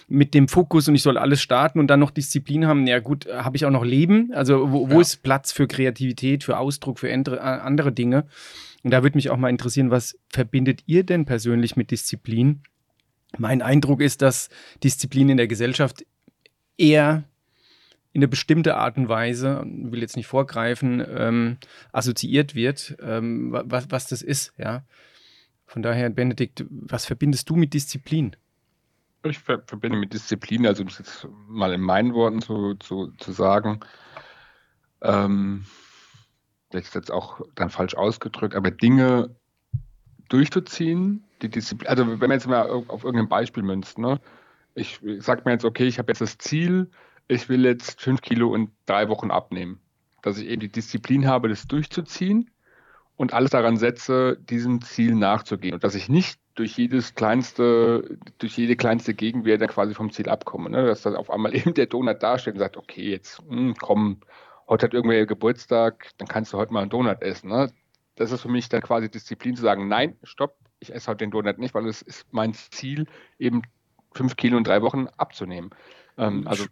[0.08, 2.87] mit dem Fokus und ich soll alles starten und dann noch Disziplin haben.
[2.87, 4.32] Ja, gut, habe ich auch noch Leben?
[4.32, 5.00] Also, wo, wo ja.
[5.00, 8.24] ist Platz für Kreativität, für Ausdruck, für andere Dinge?
[8.84, 12.62] Und da würde mich auch mal interessieren, was verbindet ihr denn persönlich mit Disziplin?
[13.36, 14.48] Mein Eindruck ist, dass
[14.82, 16.06] Disziplin in der Gesellschaft
[16.76, 17.24] eher
[18.12, 21.58] in eine bestimmte Art und Weise, will jetzt nicht vorgreifen, ähm,
[21.92, 24.84] assoziiert wird, ähm, was, was das ist, ja.
[25.66, 28.34] Von daher, Benedikt, was verbindest du mit Disziplin?
[29.24, 33.32] Ich verbinde mit Disziplin, also um es jetzt mal in meinen Worten zu, zu, zu
[33.32, 33.80] sagen,
[35.02, 35.66] ähm,
[36.70, 39.35] das ist jetzt auch dann falsch ausgedrückt, aber Dinge
[40.28, 44.20] durchzuziehen, die Disziplin, also wenn man jetzt mal auf irgendein Beispiel münzt, ne?
[44.74, 46.90] Ich sage mir jetzt, okay, ich habe jetzt das Ziel,
[47.26, 49.81] ich will jetzt fünf Kilo in drei Wochen abnehmen.
[50.22, 52.50] Dass ich eben die Disziplin habe, das durchzuziehen
[53.16, 55.74] und alles daran setze, diesem Ziel nachzugehen.
[55.74, 60.28] Und dass ich nicht durch jedes kleinste, durch jede kleinste Gegenwehr dann quasi vom Ziel
[60.28, 60.70] abkomme.
[60.70, 60.87] Ne?
[60.87, 64.20] Dass dann auf einmal eben der Donut dasteht und sagt, okay, jetzt mh, hm, komm,
[64.68, 67.50] heute hat irgendwer Geburtstag, dann kannst du heute mal einen Donut essen.
[67.50, 67.72] Ne?
[68.16, 71.31] Das ist für mich dann quasi Disziplin zu sagen, nein, stopp, ich esse heute den
[71.31, 73.07] Donut nicht, weil es ist mein Ziel,
[73.38, 73.62] eben
[74.14, 75.70] fünf Kilo in drei Wochen abzunehmen.
[76.16, 76.64] Ähm, also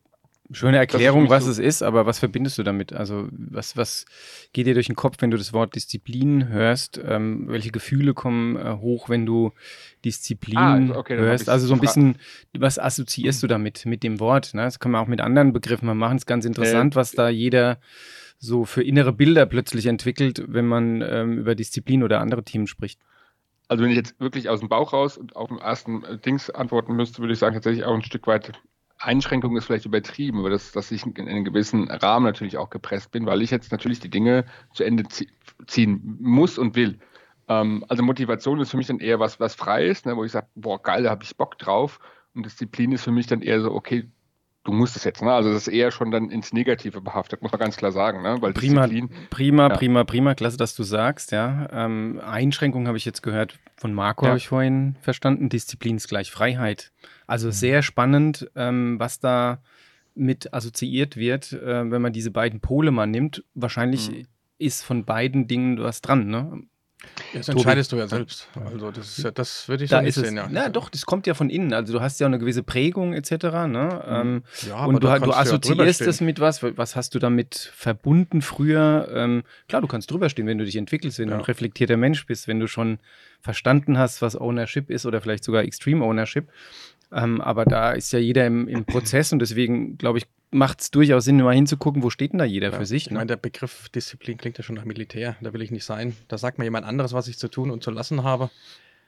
[0.53, 2.93] Schöne Erklärung, was so es ist, aber was verbindest du damit?
[2.93, 4.05] Also was, was
[4.53, 7.01] geht dir durch den Kopf, wenn du das Wort Disziplin hörst?
[7.05, 9.53] Ähm, welche Gefühle kommen äh, hoch, wenn du
[10.05, 11.49] Disziplin ah, okay, hörst?
[11.49, 12.17] Also so ein bisschen,
[12.57, 14.55] was assoziierst du damit, mit dem Wort?
[14.55, 14.63] Ne?
[14.63, 16.17] Das kann man auch mit anderen Begriffen machen.
[16.17, 17.79] Es ist ganz interessant, äh, was da jeder
[18.39, 23.01] so für innere Bilder plötzlich entwickelt, wenn man ähm, über Disziplin oder andere Themen spricht.
[23.69, 26.51] Also wenn ich jetzt wirklich aus dem Bauch raus und auf den ersten äh, Dings
[26.51, 28.53] antworten müsste, würde ich sagen, tatsächlich auch ein Stück weit
[28.99, 33.11] Einschränkung ist vielleicht übertrieben, aber das, dass ich in einen gewissen Rahmen natürlich auch gepresst
[33.11, 35.05] bin, weil ich jetzt natürlich die Dinge zu Ende
[35.67, 36.99] ziehen muss und will.
[37.49, 40.49] Ähm, also Motivation ist für mich dann eher was, was Freies, ne, wo ich sage,
[40.55, 42.01] boah, geil, da habe ich Bock drauf.
[42.35, 44.11] Und Disziplin ist für mich dann eher so, okay,
[44.67, 45.23] du musst es jetzt.
[45.23, 45.33] Ne?
[45.33, 48.23] Also das ist eher schon dann ins Negative behaftet, muss man ganz klar sagen.
[48.23, 48.37] Ne?
[48.41, 48.89] Weil prima,
[49.31, 49.77] prima, ja.
[49.77, 51.33] prima, prima, klasse, dass du sagst.
[51.33, 54.31] Ja, ähm, Einschränkung habe ich jetzt gehört von Marco, ja.
[54.31, 55.49] habe ich vorhin verstanden.
[55.49, 56.93] Disziplin ist gleich Freiheit.
[57.27, 57.53] Also mhm.
[57.53, 59.59] sehr spannend, ähm, was da
[60.15, 63.45] mit assoziiert wird, äh, wenn man diese beiden Pole mal nimmt.
[63.55, 64.27] Wahrscheinlich mhm.
[64.59, 66.27] ist von beiden Dingen was dran.
[66.27, 66.63] Ne?
[67.33, 68.01] Das entscheidest Tobi.
[68.01, 68.49] du ja selbst.
[68.65, 70.49] Also das, ja, das würde ich da so nicht sehen, ja.
[70.51, 71.73] Na doch, das kommt ja von innen.
[71.73, 73.31] Also du hast ja auch eine gewisse Prägung etc.
[73.31, 74.03] Ne?
[74.07, 74.15] Mhm.
[74.15, 76.63] Ähm, ja, und du, du assoziierst ja es mit was.
[76.63, 79.09] Was hast du damit verbunden früher?
[79.13, 81.35] Ähm, klar, du kannst drüber stehen, wenn du dich entwickelst, wenn ja.
[81.35, 82.99] du ein reflektierter Mensch bist, wenn du schon
[83.41, 86.49] verstanden hast, was Ownership ist oder vielleicht sogar Extreme Ownership.
[87.13, 90.91] Ähm, aber da ist ja jeder im, im Prozess und deswegen, glaube ich, macht es
[90.91, 93.07] durchaus Sinn, mal hinzugucken, wo steht denn da jeder ja, für sich.
[93.07, 93.19] Ich ne?
[93.19, 95.37] meine, der Begriff Disziplin klingt ja schon nach Militär.
[95.41, 96.17] Da will ich nicht sein.
[96.29, 98.51] Da sagt mir jemand anderes, was ich zu tun und zu lassen habe.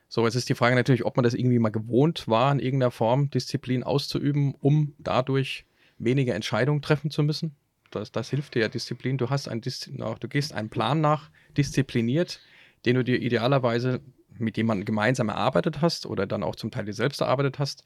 [0.09, 2.90] So, jetzt ist die Frage natürlich, ob man das irgendwie mal gewohnt war, in irgendeiner
[2.90, 5.66] Form Disziplin auszuüben, um dadurch
[5.98, 7.55] weniger Entscheidungen treffen zu müssen.
[7.90, 9.18] Das, das hilft dir ja Disziplin.
[9.18, 12.40] Du hast ein du gehst einen Plan nach, diszipliniert,
[12.87, 14.01] den du dir idealerweise
[14.40, 17.85] mit jemandem gemeinsam erarbeitet hast oder dann auch zum Teil dir selbst erarbeitet hast,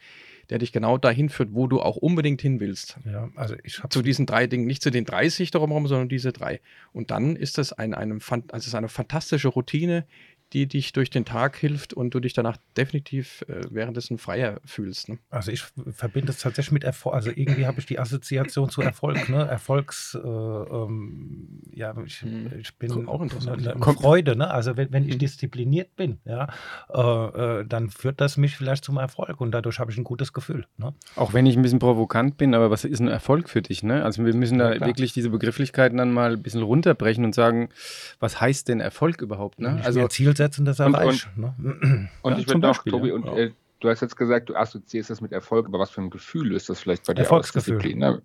[0.51, 2.99] der dich genau dahin führt, wo du auch unbedingt hin willst.
[3.05, 6.09] Ja, also ich habe zu diesen drei Dingen, nicht zu den 30 darum herum, sondern
[6.09, 6.61] diese drei.
[6.93, 10.07] Und dann ist das ein, einem, also ist eine fantastische Routine,
[10.53, 15.09] die dich durch den Tag hilft und du dich danach definitiv äh, währenddessen freier fühlst.
[15.09, 15.19] Ne?
[15.31, 15.63] Also ich
[15.93, 17.15] verbinde es tatsächlich mit Erfolg.
[17.15, 19.47] Also irgendwie habe ich die Assoziation zu Erfolg, ne?
[19.47, 22.51] Erfolgs, äh, ähm, ja, ich, hm.
[22.61, 23.67] ich bin auch interessant.
[23.67, 24.51] Eine, eine Freude, ne?
[24.51, 25.19] Also wenn, wenn ich hm.
[25.19, 26.49] diszipliniert bin, ja,
[26.93, 30.33] äh, äh, dann führt das mich vielleicht zum Erfolg und dadurch habe ich ein gutes
[30.33, 30.67] Gefühl.
[30.77, 30.95] Ne?
[31.17, 33.83] Auch wenn ich ein bisschen provokant bin, aber was ist ein Erfolg für dich?
[33.83, 34.05] Ne?
[34.05, 37.69] Also wir müssen da ja, wirklich diese Begrifflichkeiten dann mal ein bisschen runterbrechen und sagen,
[38.21, 39.61] was heißt denn Erfolg überhaupt?
[39.61, 39.81] Ne?
[39.85, 41.29] Also Ziel setzen, das erreicht.
[41.37, 42.09] Und, ne?
[42.23, 45.21] und ja, ich würde auch, Tobi, und äh, du hast jetzt gesagt, du assoziierst das
[45.21, 47.21] mit Erfolg, aber was für ein Gefühl ist das vielleicht bei dir?
[47.21, 47.95] Erfolgsgefühl.
[47.95, 48.23] Ne?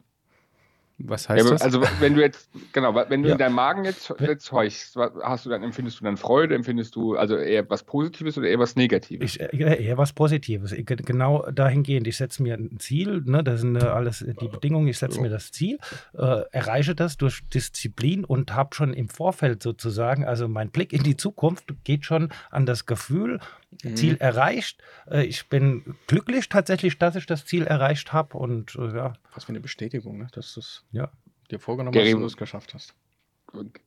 [1.00, 1.62] Was heißt ja, das?
[1.62, 3.36] Also wenn du jetzt, genau, wenn du ja.
[3.36, 7.16] in deinem Magen jetzt, jetzt heuchst, hast du dann, empfindest du dann Freude, empfindest du
[7.16, 9.36] also eher was Positives oder eher was Negatives?
[9.36, 10.74] Ich, äh, eher was Positives.
[10.86, 15.22] Genau dahingehend, ich setze mir ein Ziel, ne, das sind alles die Bedingungen, ich setze
[15.22, 15.78] mir das Ziel,
[16.18, 21.04] äh, erreiche das durch Disziplin und habe schon im Vorfeld sozusagen, also mein Blick in
[21.04, 23.40] die Zukunft geht schon an das Gefühl,
[23.84, 23.96] mhm.
[23.96, 24.82] Ziel erreicht.
[25.10, 29.14] Äh, ich bin glücklich tatsächlich, dass ich das Ziel erreicht habe und äh, ja.
[29.34, 30.28] Was für eine Bestätigung, ne?
[30.32, 31.12] dass du es ja.
[31.52, 32.94] dir vorgenommen Gary, hast und es geschafft hast.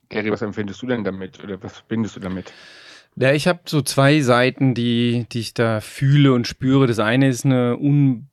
[0.08, 2.52] Gary, was empfindest du denn damit oder was verbindest du damit?
[3.16, 6.86] Ja, ich habe so zwei Seiten, die, die ich da fühle und spüre.
[6.86, 8.29] Das eine ist eine un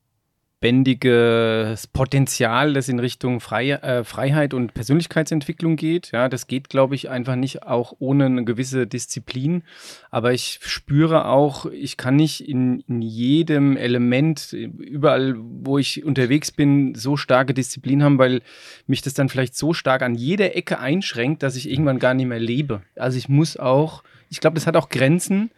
[0.60, 6.12] lebendiges Potenzial, das in Richtung Frei, äh, Freiheit und Persönlichkeitsentwicklung geht.
[6.12, 9.64] Ja, das geht, glaube ich, einfach nicht auch ohne eine gewisse Disziplin.
[10.10, 16.52] Aber ich spüre auch, ich kann nicht in, in jedem Element, überall, wo ich unterwegs
[16.52, 18.42] bin, so starke Disziplin haben, weil
[18.88, 22.28] mich das dann vielleicht so stark an jeder Ecke einschränkt, dass ich irgendwann gar nicht
[22.28, 22.82] mehr lebe.
[22.96, 25.52] Also ich muss auch, ich glaube, das hat auch Grenzen.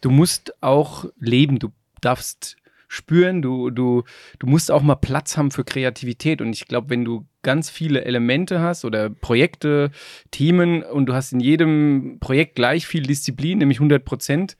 [0.00, 1.58] Du musst auch leben.
[1.58, 2.56] Du darfst
[2.94, 3.42] spüren.
[3.42, 4.04] Du, du,
[4.38, 6.40] du musst auch mal Platz haben für Kreativität.
[6.40, 9.90] Und ich glaube, wenn du ganz viele Elemente hast oder Projekte,
[10.30, 14.56] Themen und du hast in jedem Projekt gleich viel Disziplin, nämlich 100 Prozent,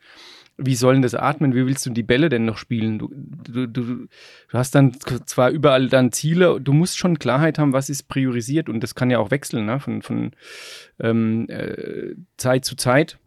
[0.57, 1.53] wie sollen das atmen?
[1.53, 2.97] Wie willst du die Bälle denn noch spielen?
[2.97, 4.07] Du, du, du, du
[4.53, 4.93] hast dann
[5.25, 9.09] zwar überall dann Ziele, du musst schon Klarheit haben, was ist priorisiert und das kann
[9.09, 9.79] ja auch wechseln ne?
[9.81, 10.31] von, von
[10.99, 13.17] ähm, äh, Zeit zu Zeit.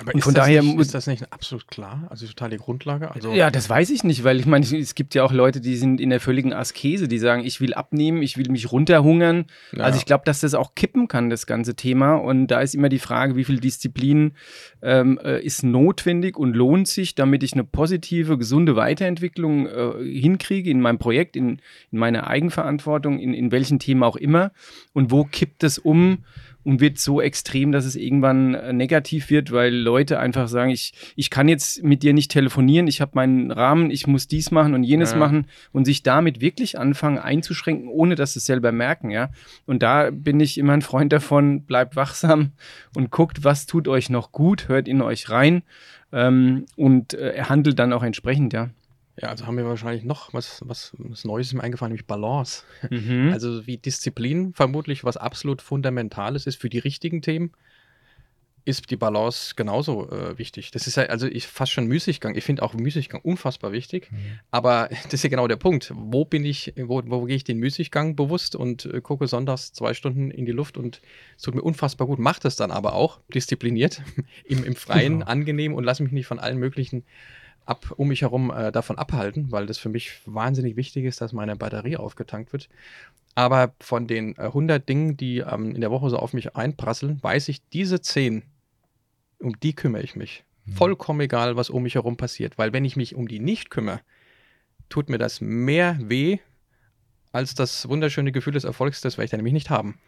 [0.00, 2.06] Aber Und von daher nicht, ist das nicht absolut klar?
[2.08, 3.10] Also total die Grundlage?
[3.10, 5.76] Also, Ja, das weiß ich nicht, weil ich meine, es gibt ja auch Leute, die
[5.76, 9.44] sind in der völligen Askese, die sagen, ich will abnehmen, ich will mich runterhungern.
[9.72, 9.84] Ja.
[9.84, 12.14] Also ich glaube, dass das auch kippen kann, das ganze Thema.
[12.14, 14.32] Und da ist immer die Frage, wie viel Disziplin
[14.80, 20.70] ähm, äh, ist notwendig und lohnt sich, damit ich eine positive, gesunde Weiterentwicklung äh, hinkriege
[20.70, 21.60] in meinem Projekt, in,
[21.92, 24.52] in meiner Eigenverantwortung, in, in welchen Themen auch immer.
[24.94, 26.24] Und wo kippt es um?
[26.64, 30.92] Und wird so extrem, dass es irgendwann äh, negativ wird, weil Leute einfach sagen, ich,
[31.16, 34.74] ich kann jetzt mit dir nicht telefonieren, ich habe meinen Rahmen, ich muss dies machen
[34.74, 35.18] und jenes Ja.
[35.18, 39.30] machen und sich damit wirklich anfangen einzuschränken, ohne dass sie es selber merken, ja.
[39.66, 42.52] Und da bin ich immer ein Freund davon, bleibt wachsam
[42.94, 45.62] und guckt, was tut euch noch gut, hört in euch rein
[46.12, 48.70] ähm, und äh, handelt dann auch entsprechend, ja.
[49.20, 52.64] Ja, also haben wir wahrscheinlich noch was, was, was Neues ist mir eingefallen, nämlich Balance.
[52.88, 53.30] Mhm.
[53.32, 57.52] Also wie Disziplin vermutlich was absolut Fundamentales ist für die richtigen Themen,
[58.66, 60.70] ist die Balance genauso äh, wichtig.
[60.70, 62.34] Das ist ja, also ich fast schon Müßiggang.
[62.36, 64.10] Ich finde auch Müßiggang unfassbar wichtig.
[64.50, 65.92] Aber das ist ja genau der Punkt.
[65.94, 69.94] Wo bin ich, wo, wo gehe ich den Müßiggang bewusst und äh, gucke sonntags zwei
[69.94, 71.00] Stunden in die Luft und
[71.36, 72.18] es tut mir unfassbar gut.
[72.18, 74.02] Mache das dann aber auch diszipliniert,
[74.44, 75.26] im, im Freien, Genau.
[75.26, 77.04] angenehm und lasse mich nicht von allen möglichen
[77.70, 81.32] ab, um mich herum äh, davon abhalten, weil das für mich wahnsinnig wichtig ist, dass
[81.32, 82.68] meine Batterie aufgetankt wird.
[83.36, 87.22] Aber von den äh, 100 Dingen, die ähm, in der Woche so auf mich einprasseln,
[87.22, 88.42] weiß ich, diese 10,
[89.38, 90.44] um die kümmere ich mich.
[90.66, 90.72] Mhm.
[90.72, 92.58] Vollkommen egal, was um mich herum passiert.
[92.58, 94.00] Weil wenn ich mich um die nicht kümmere,
[94.88, 96.38] tut mir das mehr weh
[97.32, 100.00] als das wunderschöne Gefühl des Erfolgs, das werde ich dann nämlich nicht haben.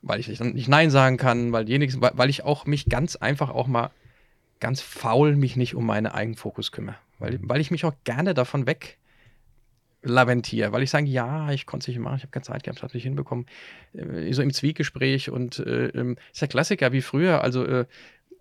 [0.00, 3.66] Weil ich dann nicht Nein sagen kann, weil weil ich auch mich ganz einfach auch
[3.66, 3.90] mal
[4.60, 6.96] ganz faul mich nicht um meinen Eigenfokus kümmere.
[7.18, 8.98] Weil, weil ich mich auch gerne davon weg
[10.02, 12.78] laventiere, weil ich sage, ja, ich konnte es nicht machen, ich habe keine Zeit gehabt,
[12.78, 13.46] ich habe nicht hinbekommen.
[13.92, 17.42] Äh, so im Zwiegespräch und äh, ähm, ist ja Klassiker wie früher.
[17.42, 17.84] Also äh,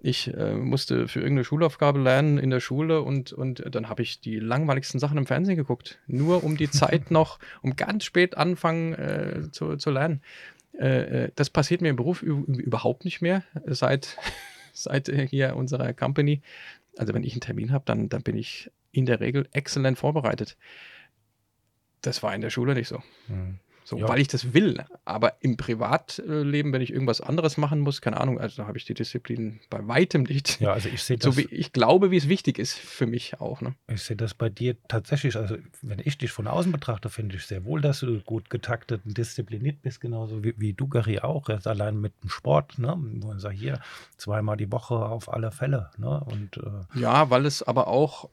[0.01, 4.21] ich äh, musste für irgendeine Schulaufgabe lernen in der Schule und, und dann habe ich
[4.21, 5.99] die langweiligsten Sachen im Fernsehen geguckt.
[6.07, 10.21] Nur um die Zeit noch, um ganz spät anfangen äh, zu, zu lernen.
[10.79, 14.17] Äh, äh, das passiert mir im Beruf überhaupt nicht mehr seit,
[14.83, 16.41] seit äh, hier unserer Company.
[16.97, 20.57] Also wenn ich einen Termin habe, dann, dann bin ich in der Regel exzellent vorbereitet.
[22.01, 23.01] Das war in der Schule nicht so.
[23.27, 23.59] Mhm.
[23.89, 24.07] So, Ja.
[24.07, 24.85] weil ich das will.
[25.03, 28.85] Aber im Privatleben, wenn ich irgendwas anderes machen muss, keine Ahnung, also da habe ich
[28.85, 30.61] die Disziplin bei weitem nicht.
[30.61, 33.41] Ja, also ich sehe so das, wie ich glaube, wie es wichtig ist für mich
[33.41, 33.61] auch.
[33.61, 33.73] Ne?
[33.87, 37.47] ich sehe das bei dir tatsächlich, also wenn ich dich von außen betrachte, finde ich
[37.47, 41.49] sehr wohl, dass du gut getaktet und diszipliniert bist, genauso wie, wie du, Gary, auch.
[41.49, 42.95] Jetzt allein mit dem Sport, ne?
[42.95, 43.79] Wo man sagt, hier,
[44.17, 46.23] zweimal die Woche auf alle Fälle, ne?
[46.25, 48.29] Und äh, Ja, weil es aber auch,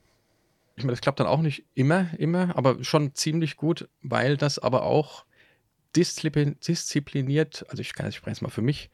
[0.75, 4.59] ich meine, das klappt dann auch nicht immer, immer, aber schon ziemlich gut, weil das
[4.59, 5.25] aber auch
[5.97, 8.89] disziplin diszipliniert, also ich kann jetzt sprechen jetzt mal für mich,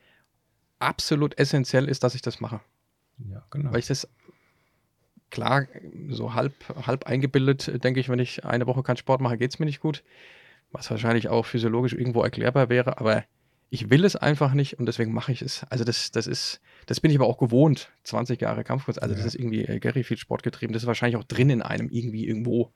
[0.80, 2.62] absolut essentiell ist, dass ich das mache.
[3.30, 3.72] ja, genau.
[3.72, 4.08] Weil ich das
[5.30, 5.68] klar,
[6.10, 6.54] so halb,
[6.86, 9.80] halb eingebildet, denke ich, wenn ich eine Woche keinen Sport mache, geht es mir nicht
[9.80, 10.04] gut.
[10.72, 13.24] Was wahrscheinlich auch physiologisch irgendwo erklärbar wäre, aber
[13.70, 15.66] ich will es einfach nicht und deswegen mache ich es.
[15.70, 17.90] Also das, das ist, das bin ich aber auch gewohnt.
[18.04, 19.28] 20 Jahre Kampfkunst, also das Ja.
[19.28, 20.74] ist irgendwie äh, Gary viel Sport getrieben.
[20.74, 22.72] Das ist wahrscheinlich auch drin in einem irgendwie irgendwo.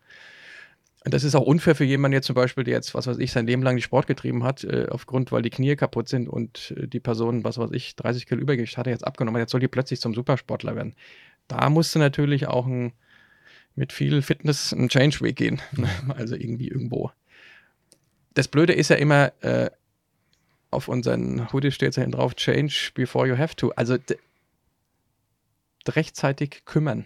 [1.06, 3.32] Und das ist auch unfair für jemanden jetzt zum Beispiel, der jetzt, was weiß ich,
[3.32, 6.74] sein Leben lang nicht Sport getrieben hat, äh, aufgrund, weil die Knie kaputt sind und
[6.76, 9.62] äh, die Person, was weiß ich, 30 Kilo Übergewicht hatte, jetzt abgenommen hat, jetzt soll
[9.62, 10.96] die plötzlich zum Supersportler werden.
[11.48, 12.94] Da musste natürlich auch ein,
[13.76, 15.62] mit viel Fitness einen Change-Weg gehen.
[16.10, 17.12] also irgendwie irgendwo.
[18.34, 19.70] Das Blöde ist ja immer, äh,
[20.72, 23.72] auf unseren Hoodie steht ja hinten drauf, change before you have to.
[23.76, 23.98] Also
[25.88, 27.06] rechtzeitig kümmern.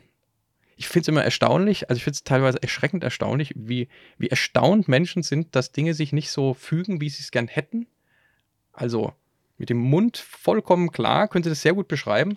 [0.82, 4.88] Ich finde es immer erstaunlich, also ich finde es teilweise erschreckend erstaunlich, wie, wie erstaunt
[4.88, 7.86] Menschen sind, dass Dinge sich nicht so fügen, wie sie es gern hätten.
[8.74, 9.14] Also
[9.60, 12.36] mit dem Mund vollkommen klar, können sie das sehr gut beschreiben,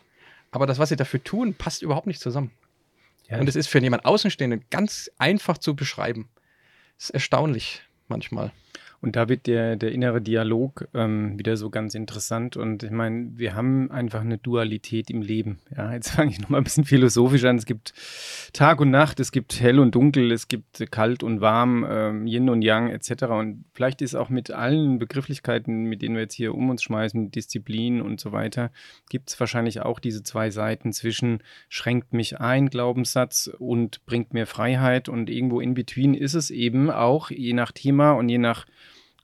[0.50, 2.50] aber das, was sie dafür tun, passt überhaupt nicht zusammen.
[3.30, 6.28] ja, Und es ist für jemand Außenstehenden ganz einfach zu beschreiben.
[6.98, 8.52] Das ist erstaunlich manchmal.
[9.04, 12.56] Und da wird der, der innere Dialog ähm, wieder so ganz interessant.
[12.56, 15.58] Und ich meine, wir haben einfach eine Dualität im Leben.
[15.76, 17.58] Ja, jetzt fange ich nochmal ein bisschen philosophisch an.
[17.58, 17.92] Es gibt
[18.54, 22.48] Tag und Nacht, es gibt hell und dunkel, es gibt kalt und warm, ähm, Yin
[22.48, 23.24] und Yang etc.
[23.24, 27.30] Und vielleicht ist auch mit allen Begrifflichkeiten, mit denen wir jetzt hier um uns schmeißen,
[27.30, 28.70] Disziplin und so weiter,
[29.10, 34.46] gibt es wahrscheinlich auch diese zwei Seiten zwischen schränkt mich ein, Glaubenssatz und bringt mir
[34.46, 35.10] Freiheit.
[35.10, 38.64] Und irgendwo in between ist es eben auch, je nach Thema und je nach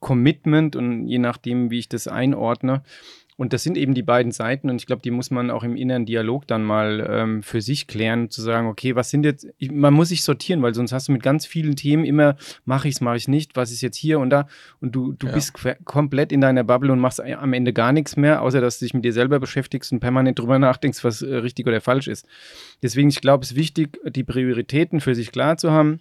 [0.00, 2.82] Commitment und je nachdem, wie ich das einordne.
[3.40, 5.74] Und das sind eben die beiden Seiten und ich glaube, die muss man auch im
[5.74, 9.70] inneren Dialog dann mal ähm, für sich klären, zu sagen, okay, was sind jetzt, ich,
[9.70, 12.36] man muss sich sortieren, weil sonst hast du mit ganz vielen Themen immer,
[12.66, 14.46] mache ich es, mache ich nicht, was ist jetzt hier und da
[14.82, 15.32] und du, du ja.
[15.32, 15.54] bist
[15.86, 18.92] komplett in deiner Bubble und machst am Ende gar nichts mehr, außer dass du dich
[18.92, 22.26] mit dir selber beschäftigst und permanent drüber nachdenkst, was äh, richtig oder falsch ist.
[22.82, 26.00] Deswegen, ich glaube, es ist wichtig, die Prioritäten für sich klar zu haben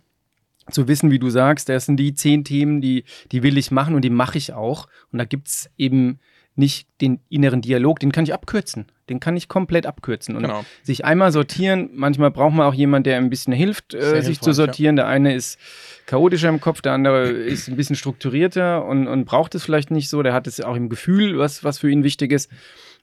[0.71, 3.95] zu wissen, wie du sagst, das sind die zehn Themen, die, die will ich machen
[3.95, 4.87] und die mache ich auch.
[5.11, 6.19] Und da gibt es eben
[6.59, 8.85] nicht den inneren Dialog, den kann ich abkürzen.
[9.09, 10.63] Den kann ich komplett abkürzen und genau.
[10.83, 11.89] sich einmal sortieren.
[11.93, 14.97] Manchmal braucht man auch jemanden, der ein bisschen hilft, äh, sich zu sortieren.
[14.97, 15.03] Ja.
[15.03, 15.57] Der eine ist
[16.05, 20.09] chaotischer im Kopf, der andere ist ein bisschen strukturierter und, und braucht es vielleicht nicht
[20.09, 20.21] so.
[20.21, 22.51] Der hat es auch im Gefühl, was, was für ihn wichtig ist.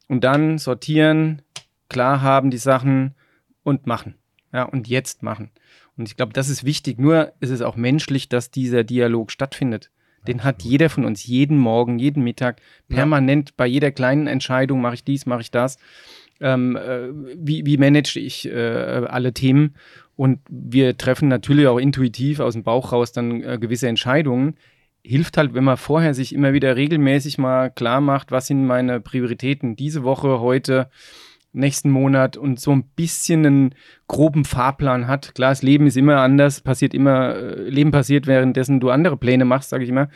[0.07, 1.43] Und dann sortieren,
[1.89, 3.15] klar haben die Sachen
[3.65, 4.15] und machen.
[4.53, 5.51] Ja, und jetzt machen.
[5.97, 6.99] Und ich glaube, das ist wichtig.
[6.99, 9.91] Nur ist es auch menschlich, dass dieser Dialog stattfindet.
[10.27, 13.55] Den hat jeder von uns jeden Morgen, jeden Mittag, permanent ja.
[13.57, 15.79] bei jeder kleinen Entscheidung, mache ich dies, mache ich das.
[16.41, 19.75] Ähm, äh, wie, wie manage ich äh, alle Themen?
[20.17, 24.57] Und wir treffen natürlich auch intuitiv aus dem Bauch raus dann äh, gewisse Entscheidungen.
[25.03, 29.01] Hilft halt, wenn man vorher sich immer wieder regelmäßig mal klar macht, was sind meine
[29.01, 30.91] Prioritäten diese Woche, heute,
[31.57, 33.75] nächsten Monat und so ein bisschen einen
[34.09, 35.35] groben Fahrplan hat.
[35.35, 39.45] Klar, das Leben ist immer anders, passiert immer, äh, Leben passiert, währenddessen du andere Pläne
[39.45, 40.09] machst, sage ich immer.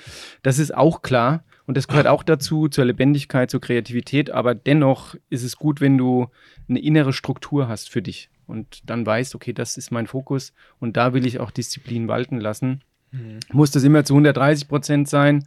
[0.42, 5.14] Das ist auch klar und das gehört auch dazu, zur Lebendigkeit, zur Kreativität, aber dennoch
[5.30, 6.28] ist es gut, wenn du
[6.68, 10.96] eine innere Struktur hast für dich und dann weißt, okay, das ist mein Fokus und
[10.96, 12.82] da will ich auch Disziplin walten lassen.
[13.12, 13.40] Mhm.
[13.52, 15.44] Muss das immer zu 130 Prozent sein?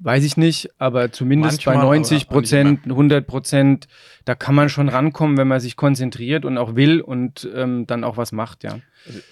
[0.00, 3.88] Weiß ich nicht, aber zumindest Manchmal, bei 90 Prozent, 100 Prozent,
[4.24, 8.04] da kann man schon rankommen, wenn man sich konzentriert und auch will und ähm, dann
[8.04, 8.78] auch was macht, ja.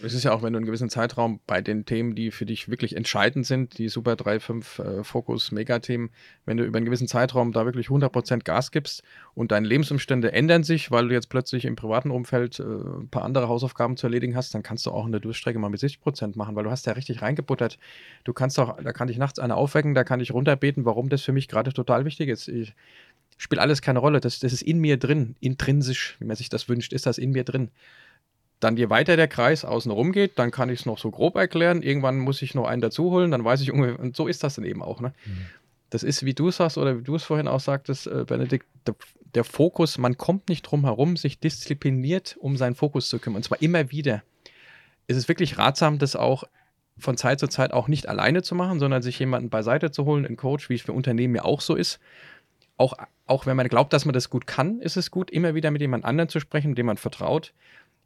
[0.02, 2.68] Es ist ja auch, wenn du einen gewissen Zeitraum bei den Themen, die für dich
[2.68, 6.10] wirklich entscheidend sind, die Super 3, 5 äh, Fokus, Megathemen,
[6.44, 9.02] wenn du über einen gewissen Zeitraum da wirklich 100% Gas gibst
[9.34, 13.24] und deine Lebensumstände ändern sich, weil du jetzt plötzlich im privaten Umfeld äh, ein paar
[13.24, 16.56] andere Hausaufgaben zu erledigen hast, dann kannst du auch eine Durchstrecke mal mit 60% machen,
[16.56, 17.78] weil du hast ja richtig reingebuttert.
[18.24, 21.22] Du kannst auch, da kann ich nachts eine aufwecken, da kann ich runterbeten, warum das
[21.22, 22.48] für mich gerade total wichtig ist.
[22.48, 22.74] Ich,
[23.36, 24.20] spielt alles keine Rolle.
[24.20, 27.30] Das, das ist in mir drin, intrinsisch, wie man sich das wünscht, ist das in
[27.30, 27.70] mir drin.
[28.60, 31.36] Dann je weiter der Kreis außen rum geht, dann kann ich es noch so grob
[31.36, 31.82] erklären.
[31.82, 34.54] Irgendwann muss ich noch einen dazu holen, dann weiß ich ungefähr, und so ist das
[34.54, 35.00] dann eben auch.
[35.00, 35.12] Ne?
[35.26, 35.46] Mhm.
[35.90, 38.94] Das ist, wie du sagst oder wie du es vorhin auch sagtest, äh, Benedikt, der,
[39.34, 43.38] der, Fokus, man kommt nicht drum herum, sich diszipliniert um seinen Fokus zu kümmern.
[43.38, 44.22] Und zwar immer wieder.
[45.06, 46.44] Es ist wirklich ratsam, das auch
[46.98, 50.24] von Zeit zu Zeit auch nicht alleine zu machen, sondern sich jemanden beiseite zu holen,
[50.24, 52.00] einen Coach, wie es für Unternehmen ja auch so ist.
[52.78, 52.94] Auch,
[53.26, 55.80] auch wenn man glaubt, dass man das gut kann, ist es gut, immer wieder mit
[55.80, 57.52] jemand anderem zu sprechen, dem man vertraut,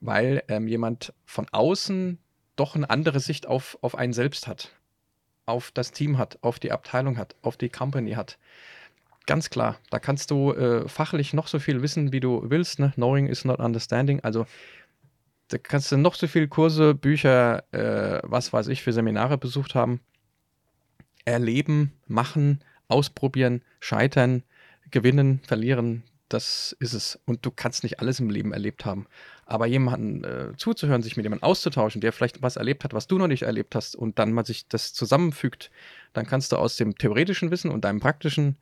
[0.01, 2.19] weil ähm, jemand von außen
[2.57, 4.73] doch eine andere Sicht auf, auf einen selbst hat,
[5.47, 8.39] auf das Team hat, auf die Abteilung hat, auf die Company hat.
[9.27, 12.79] Ganz klar, da kannst du äh, fachlich noch so viel wissen, wie du willst.
[12.79, 12.93] Ne?
[12.95, 14.21] Knowing is not understanding.
[14.21, 14.47] Also
[15.49, 19.75] da kannst du noch so viele Kurse, Bücher, äh, was weiß ich, für Seminare besucht
[19.75, 20.01] haben.
[21.25, 24.43] Erleben, machen, ausprobieren, scheitern,
[24.91, 27.19] gewinnen, verlieren, das ist es.
[27.27, 29.07] Und du kannst nicht alles im Leben erlebt haben.
[29.47, 33.19] Aber jemanden äh, zuzuhören, sich mit jemandem auszutauschen, der vielleicht was erlebt hat, was du
[33.19, 35.71] noch nicht erlebt hast, und dann mal sich das zusammenfügt,
[36.13, 38.57] dann kannst du aus dem theoretischen Wissen und deinem praktischen,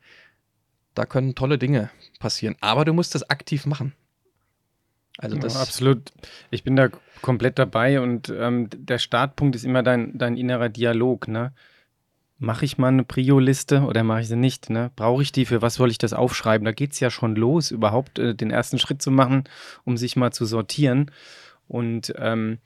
[0.95, 2.57] da können tolle Dinge passieren.
[2.61, 3.93] Aber du musst das aktiv machen.
[5.19, 6.13] Also das ja, absolut.
[6.51, 6.89] Ich bin da
[7.23, 11.29] komplett dabei und ähm, der Startpunkt ist immer dein, dein innerer Dialog.
[11.29, 11.53] Ne?
[12.39, 14.71] Mache ich mal eine Prio-Liste oder mache ich sie nicht?
[14.71, 14.91] Ne?
[14.97, 15.45] Brauche ich die?
[15.45, 16.65] Für was soll ich das aufschreiben?
[16.65, 19.45] Da geht es ja schon los, überhaupt äh, den ersten Schritt zu machen,
[19.85, 21.11] um sich mal zu sortieren.
[21.67, 22.59] Und ähm,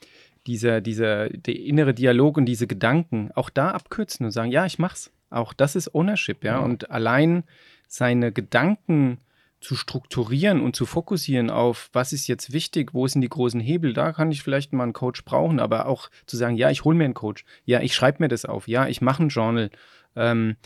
[0.47, 4.79] dieser, dieser, der innere Dialog und diese Gedanken auch da abkürzen und sagen, ja, ich
[4.79, 5.11] mach's.
[5.31, 6.55] Auch das ist Ownership, ja.
[6.55, 6.59] ja.
[6.59, 7.45] Und allein
[7.89, 9.19] seine Gedanken
[9.62, 13.92] zu strukturieren und zu fokussieren auf, was ist jetzt wichtig, wo sind die großen Hebel,
[13.92, 16.96] da kann ich vielleicht mal einen Coach brauchen, aber auch zu sagen, ja, ich hole
[16.96, 19.70] mir einen Coach, ja, ich schreibe mir das auf, ja, ich mache ein Journal,
[20.16, 20.57] ähm,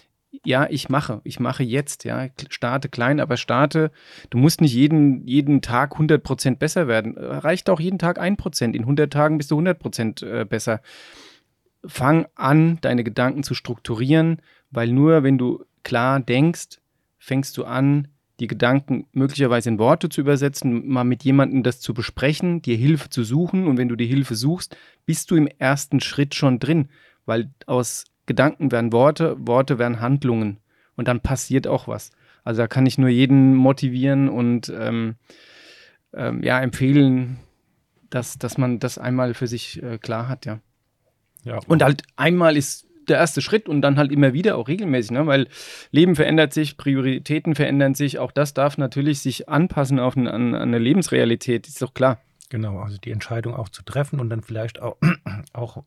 [0.44, 3.90] ja, ich mache, ich mache jetzt, ja, starte klein, aber starte,
[4.30, 8.82] du musst nicht jeden, jeden Tag 100% besser werden, reicht auch jeden Tag 1%, in
[8.82, 10.80] 100 Tagen bist du 100% äh, besser.
[11.84, 16.80] Fang an, deine Gedanken zu strukturieren, weil nur wenn du klar denkst,
[17.18, 18.08] fängst du an,
[18.40, 23.08] die Gedanken möglicherweise in Worte zu übersetzen, mal mit jemandem das zu besprechen, dir Hilfe
[23.08, 23.66] zu suchen.
[23.66, 26.88] Und wenn du die Hilfe suchst, bist du im ersten Schritt schon drin,
[27.24, 30.58] weil aus Gedanken werden Worte, Worte werden Handlungen
[30.96, 32.10] und dann passiert auch was.
[32.44, 35.16] Also da kann ich nur jeden motivieren und ähm,
[36.12, 37.38] ähm, ja, empfehlen,
[38.10, 40.60] dass, dass man das einmal für sich äh, klar hat, ja.
[41.44, 41.58] ja.
[41.66, 45.26] Und halt einmal ist der erste Schritt und dann halt immer wieder auch regelmäßig, ne?
[45.26, 45.48] weil
[45.90, 50.54] Leben verändert sich, Prioritäten verändern sich, auch das darf natürlich sich anpassen auf eine, an,
[50.54, 52.20] eine Lebensrealität, ist doch klar.
[52.48, 54.96] Genau, also die Entscheidung auch zu treffen und dann vielleicht auch,
[55.52, 55.82] auch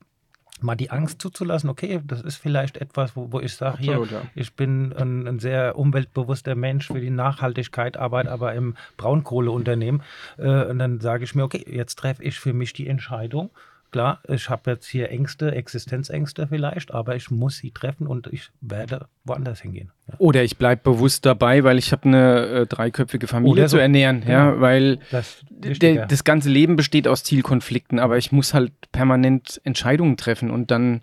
[0.62, 4.22] mal die Angst zuzulassen, okay, das ist vielleicht etwas, wo, wo ich sage, hier, ja.
[4.36, 10.02] ich bin ein, ein, sehr umweltbewusster Mensch für die Nachhaltigkeit, arbeite aber im Braunkohleunternehmen.
[10.38, 13.52] Äh, und dann sage ich mir, okay, jetzt treffe ich für mich die Entscheidung
[13.92, 18.50] Klar, ich habe jetzt hier Ängste, Existenzängste vielleicht, aber ich muss sie treffen und ich
[18.62, 19.92] werde woanders hingehen.
[20.08, 20.14] Ja.
[20.20, 23.78] Oder ich bleibe bewusst dabei, weil ich habe eine äh, dreiköpfige Familie so.
[23.78, 28.32] zu ernähren, ja, ja weil das, der, das ganze Leben besteht aus Zielkonflikten, aber ich
[28.32, 31.02] muss halt permanent Entscheidungen treffen und dann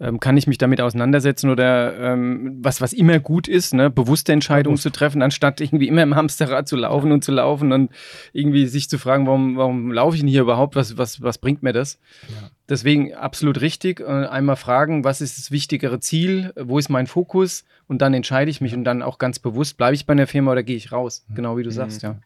[0.00, 4.32] ähm, kann ich mich damit auseinandersetzen oder ähm, was, was immer gut ist, ne, bewusste
[4.32, 4.84] Entscheidungen Bewusst.
[4.84, 7.90] zu treffen, anstatt irgendwie immer im Hamsterrad zu laufen und zu laufen und
[8.32, 11.62] irgendwie sich zu fragen, warum, warum laufe ich denn hier überhaupt, was, was, was bringt
[11.62, 11.98] mir das?
[12.28, 12.50] Ja.
[12.68, 14.00] Deswegen absolut richtig.
[14.00, 18.50] Äh, einmal fragen, was ist das wichtigere Ziel, wo ist mein Fokus und dann entscheide
[18.50, 20.92] ich mich und dann auch ganz bewusst, bleibe ich bei einer Firma oder gehe ich
[20.92, 21.26] raus?
[21.28, 21.34] Mhm.
[21.34, 21.74] Genau wie du mhm.
[21.74, 22.16] sagst, ja.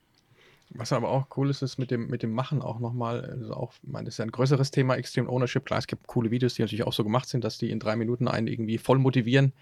[0.71, 3.75] Was aber auch cool ist, ist mit dem, mit dem Machen auch nochmal, also auch,
[3.83, 5.65] meine, das ist ja ein größeres Thema, Extreme Ownership.
[5.65, 7.97] Klar, es gibt coole Videos, die natürlich auch so gemacht sind, dass die in drei
[7.97, 9.53] Minuten einen irgendwie voll motivieren,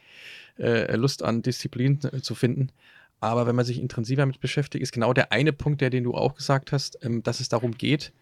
[0.59, 2.71] äh, Lust an Disziplin äh, zu finden.
[3.21, 6.15] Aber wenn man sich intensiver damit beschäftigt, ist genau der eine Punkt, der, den du
[6.15, 8.13] auch gesagt hast, ähm, dass es darum geht,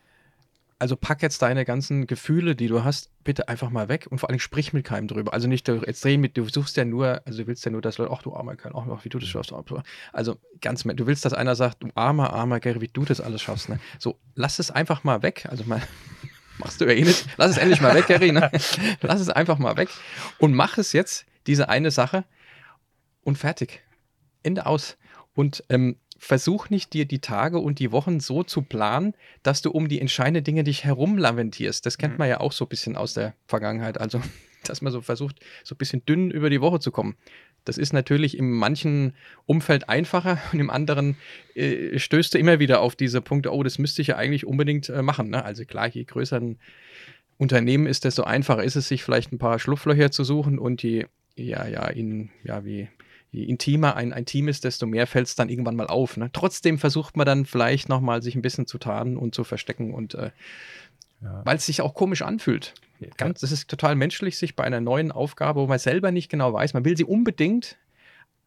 [0.81, 4.31] also pack jetzt deine ganzen Gefühle, die du hast, bitte einfach mal weg und vor
[4.31, 5.35] allem sprich mit keinem drüber.
[5.35, 8.11] Also nicht extrem mit, du suchst ja nur, also du willst ja nur, dass Leute,
[8.13, 9.53] ach du armer Kerl, ach, wie du das schaffst.
[10.13, 13.43] Also ganz, du willst, dass einer sagt, du armer, armer Gary, wie du das alles
[13.43, 13.69] schaffst.
[13.69, 13.79] Ne?
[13.99, 15.47] So, lass es einfach mal weg.
[15.51, 15.83] Also mal,
[16.59, 17.27] machst du ja eh nicht.
[17.37, 18.33] Lass es endlich mal weg, Gary.
[18.33, 18.51] Ne?
[19.03, 19.91] Lass es einfach mal weg
[20.39, 22.25] und mach es jetzt, diese eine Sache
[23.23, 23.83] und fertig.
[24.43, 24.97] Ende aus.
[25.35, 29.71] Und ähm, versuch nicht, dir die Tage und die Wochen so zu planen, dass du
[29.71, 31.85] um die entscheidenden Dinge dich herum lamentierst.
[31.87, 32.19] Das kennt mhm.
[32.19, 33.99] man ja auch so ein bisschen aus der Vergangenheit.
[33.99, 34.21] Also,
[34.65, 37.17] dass man so versucht, so ein bisschen dünn über die Woche zu kommen.
[37.65, 39.15] Das ist natürlich in manchen
[39.47, 41.17] Umfeld einfacher und im anderen
[41.55, 44.91] äh, stößt du immer wieder auf diese Punkte, oh, das müsste ich ja eigentlich unbedingt
[44.91, 45.31] äh, machen.
[45.31, 45.43] Ne?
[45.43, 46.59] Also klar, je größer ein
[47.39, 51.07] Unternehmen ist, desto einfacher ist es, sich vielleicht ein paar Schlupflöcher zu suchen und die,
[51.35, 52.89] ja, ja, in, ja, wie
[53.31, 56.17] je intimer ein, ein Team ist, desto mehr fällt es dann irgendwann mal auf.
[56.17, 56.31] Ne?
[56.33, 60.15] Trotzdem versucht man dann vielleicht nochmal sich ein bisschen zu tarnen und zu verstecken und
[60.15, 60.31] äh,
[61.23, 61.43] ja.
[61.45, 62.75] weil es sich auch komisch anfühlt.
[63.17, 66.53] Ganz, das ist total menschlich, sich bei einer neuen Aufgabe, wo man selber nicht genau
[66.53, 67.79] weiß, man will sie unbedingt,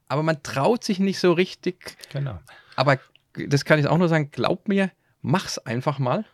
[0.07, 1.97] aber man traut sich nicht so richtig.
[2.11, 2.37] Genau.
[2.75, 2.99] Aber
[3.33, 6.25] das kann ich auch nur sagen, glaub mir, mach's einfach mal.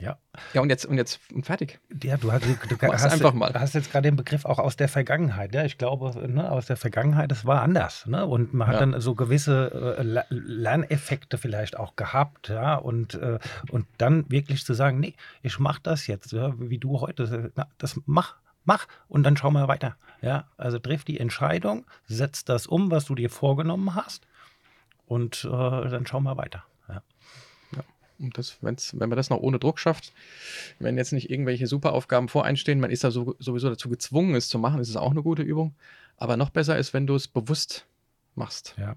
[0.00, 0.18] Ja.
[0.52, 1.78] Ja, und jetzt, und jetzt und fertig.
[2.02, 3.52] Ja, du hast, du hast, einfach mal.
[3.54, 5.54] hast jetzt gerade den Begriff auch aus der Vergangenheit.
[5.54, 8.04] Ja, ich glaube, ne, aus der Vergangenheit, das war anders.
[8.06, 8.26] Ne?
[8.26, 8.80] Und man hat ja.
[8.80, 12.48] dann so gewisse äh, Lerneffekte vielleicht auch gehabt.
[12.48, 13.38] Ja, und, äh,
[13.70, 17.52] und dann wirklich zu sagen, nee, ich mache das jetzt, ja, wie du heute.
[17.54, 19.96] Na, das mach, mach und dann schau mal weiter.
[20.22, 24.26] Ja, also triff die Entscheidung, setz das um, was du dir vorgenommen hast
[25.06, 26.64] und äh, dann schau mal weiter.
[28.18, 30.12] Und das, wenn's, wenn man das noch ohne Druck schafft,
[30.78, 34.58] wenn jetzt nicht irgendwelche Superaufgaben voreinstehen, man ist da so, sowieso dazu gezwungen, es zu
[34.58, 35.74] machen, ist es auch eine gute Übung.
[36.16, 37.86] Aber noch besser ist, wenn du es bewusst
[38.34, 38.74] machst.
[38.78, 38.96] Ja.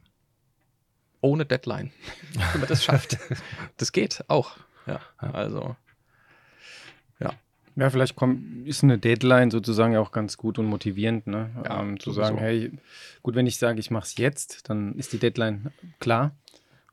[1.21, 1.91] Ohne Deadline.
[2.51, 3.17] wenn man das schafft.
[3.77, 4.57] das geht auch.
[4.85, 5.75] Ja, also.
[7.19, 7.33] Ja.
[7.75, 11.49] Ja, vielleicht kommt, ist eine Deadline sozusagen auch ganz gut und motivierend, ne?
[11.63, 12.71] Ja, ähm, zu sagen, hey,
[13.21, 16.35] gut, wenn ich sage, ich mache es jetzt, dann ist die Deadline klar.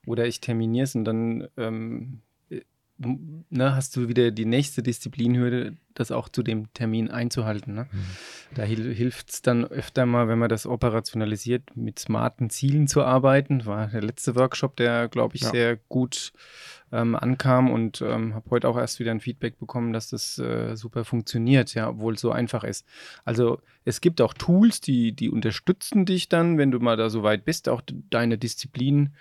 [0.05, 2.61] Oder ich terminiere es und dann ähm, äh,
[2.97, 7.73] ne, hast du wieder die nächste Disziplinhürde, das auch zu dem Termin einzuhalten.
[7.73, 7.87] Ne?
[7.91, 8.05] Mhm.
[8.53, 13.03] Da hil hilft es dann öfter mal, wenn man das operationalisiert, mit smarten Zielen zu
[13.03, 13.65] arbeiten.
[13.65, 15.49] War der letzte Workshop, der, glaube ich, ja.
[15.49, 16.33] sehr gut
[16.91, 20.75] ähm, ankam und ähm, habe heute auch erst wieder ein Feedback bekommen, dass das äh,
[20.75, 22.85] super funktioniert, ja, obwohl es so einfach ist.
[23.23, 27.23] Also es gibt auch Tools, die, die unterstützen dich dann, wenn du mal da so
[27.23, 29.13] weit bist, auch deine Disziplin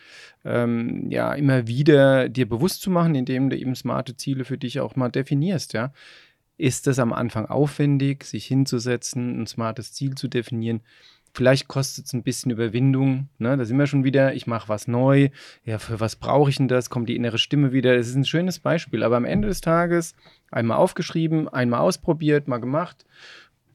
[0.45, 4.81] ähm, ja immer wieder dir bewusst zu machen, indem du eben smarte Ziele für dich
[4.81, 5.93] auch mal definierst, ja.
[6.57, 10.82] Ist es am Anfang aufwendig, sich hinzusetzen, ein smartes Ziel zu definieren?
[11.36, 13.28] Vielleicht kostet es ein bisschen Überwindung.
[13.38, 13.57] Ne?
[13.57, 15.30] Da sind wir schon wieder, ich mache was neu.
[15.64, 16.90] Ja, für was brauche ich denn das?
[16.90, 17.96] Kommt die innere Stimme wieder.
[17.96, 19.02] Das ist ein schönes Beispiel.
[19.02, 20.14] Aber am Ende des Tages
[20.52, 23.05] einmal aufgeschrieben, einmal ausprobiert, mal gemacht.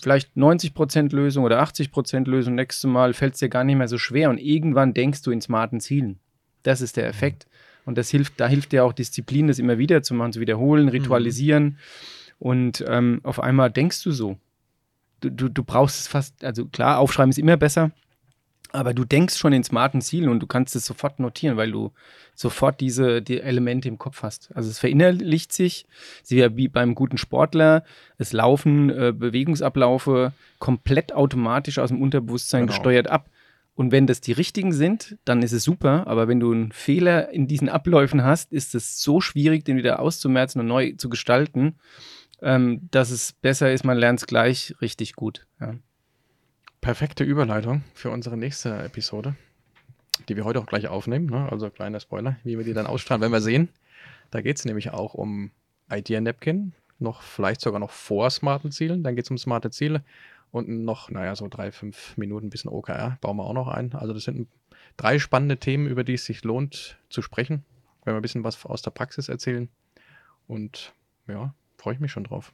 [0.02, 2.56] Vielleicht 90% Lösung oder 80% Lösung.
[2.56, 4.30] Nächstes Mal fällt es dir gar nicht mehr so schwer.
[4.30, 6.18] Und irgendwann denkst du in smarten Zielen.
[6.64, 7.46] Das ist der Effekt.
[7.84, 10.86] Und das hilft, da hilft dir auch Disziplin, das immer wieder zu machen, zu wiederholen,
[10.86, 10.92] mhm.
[10.92, 11.64] ritualisieren.
[11.64, 11.76] Mhm.
[12.40, 14.38] Und ähm, auf einmal denkst du so
[15.22, 17.92] du, du, du brauchst es fast, also klar, aufschreiben ist immer besser,
[18.72, 21.92] Aber du denkst schon in smarten Zielen und du kannst es sofort notieren, weil du
[22.36, 24.52] sofort diese die Elemente im Kopf hast.
[24.56, 25.86] Also es verinnerlicht sich,
[26.24, 27.84] sie ja wie beim guten Sportler,
[28.18, 32.74] es laufen äh, Bewegungsablaufe komplett automatisch aus dem Unterbewusstsein Genau.
[32.74, 33.30] gesteuert ab.
[33.74, 36.06] Und wenn das die richtigen sind, dann ist es super.
[36.06, 40.00] Aber wenn du einen Fehler in diesen Abläufen hast, ist es so schwierig, den wieder
[40.00, 41.76] auszumerzen und neu zu gestalten,
[42.42, 45.46] ähm, dass es besser ist, man lernt es gleich richtig gut.
[45.60, 45.76] Ja.
[46.82, 49.36] Perfekte Überleitung für unsere nächste Episode,
[50.28, 51.26] die wir heute auch gleich aufnehmen.
[51.26, 51.52] Ne?
[51.52, 53.70] Also kleiner Spoiler, wie wir die dann ausstrahlen, wenn wir sehen.
[54.32, 55.52] Da geht es nämlich auch um
[55.92, 59.04] Idea Napkin, noch vielleicht sogar noch vor smarten Zielen.
[59.04, 60.04] Dann geht es um smarte Ziele
[60.52, 63.94] und noch, naja, so drei, fünf Minuten ein bisschen OKR bauen wir auch noch ein.
[63.94, 64.48] Also das sind
[64.98, 67.64] drei spannende Themen, über die es sich lohnt zu sprechen,
[68.04, 69.70] wenn wir ein bisschen was aus der Praxis erzählen.
[70.48, 70.94] Und
[71.28, 72.54] ja, freue ich mich schon drauf.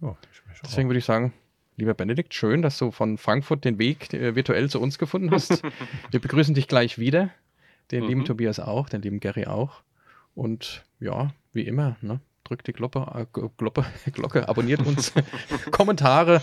[0.00, 0.62] Ja, ich mich auch.
[0.64, 1.32] Deswegen würde ich sagen,
[1.76, 5.62] lieber Benedikt, schön, dass du von Frankfurt den Weg äh, virtuell zu uns gefunden hast.
[6.10, 7.30] Wir begrüßen dich gleich wieder.
[7.90, 8.24] Den lieben Mhm.
[8.26, 9.82] Tobias auch, den lieben Gary auch.
[10.34, 12.20] Und ja, wie immer, ne?
[12.44, 15.12] drückt die Glocke, äh, G- Glocke, Glocke, abonniert uns,
[15.72, 16.40] Kommentare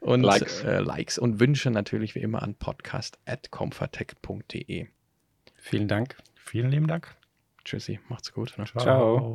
[0.00, 0.62] und Likes.
[0.62, 4.86] Äh, Likes und Wünsche natürlich wie immer an podcast.comfortech.de.
[5.56, 6.16] Vielen Dank.
[6.34, 7.14] Vielen lieben Dank.
[7.64, 8.54] Tschüssi, macht's gut.
[8.58, 8.64] Ne?
[8.64, 9.34] Ciao.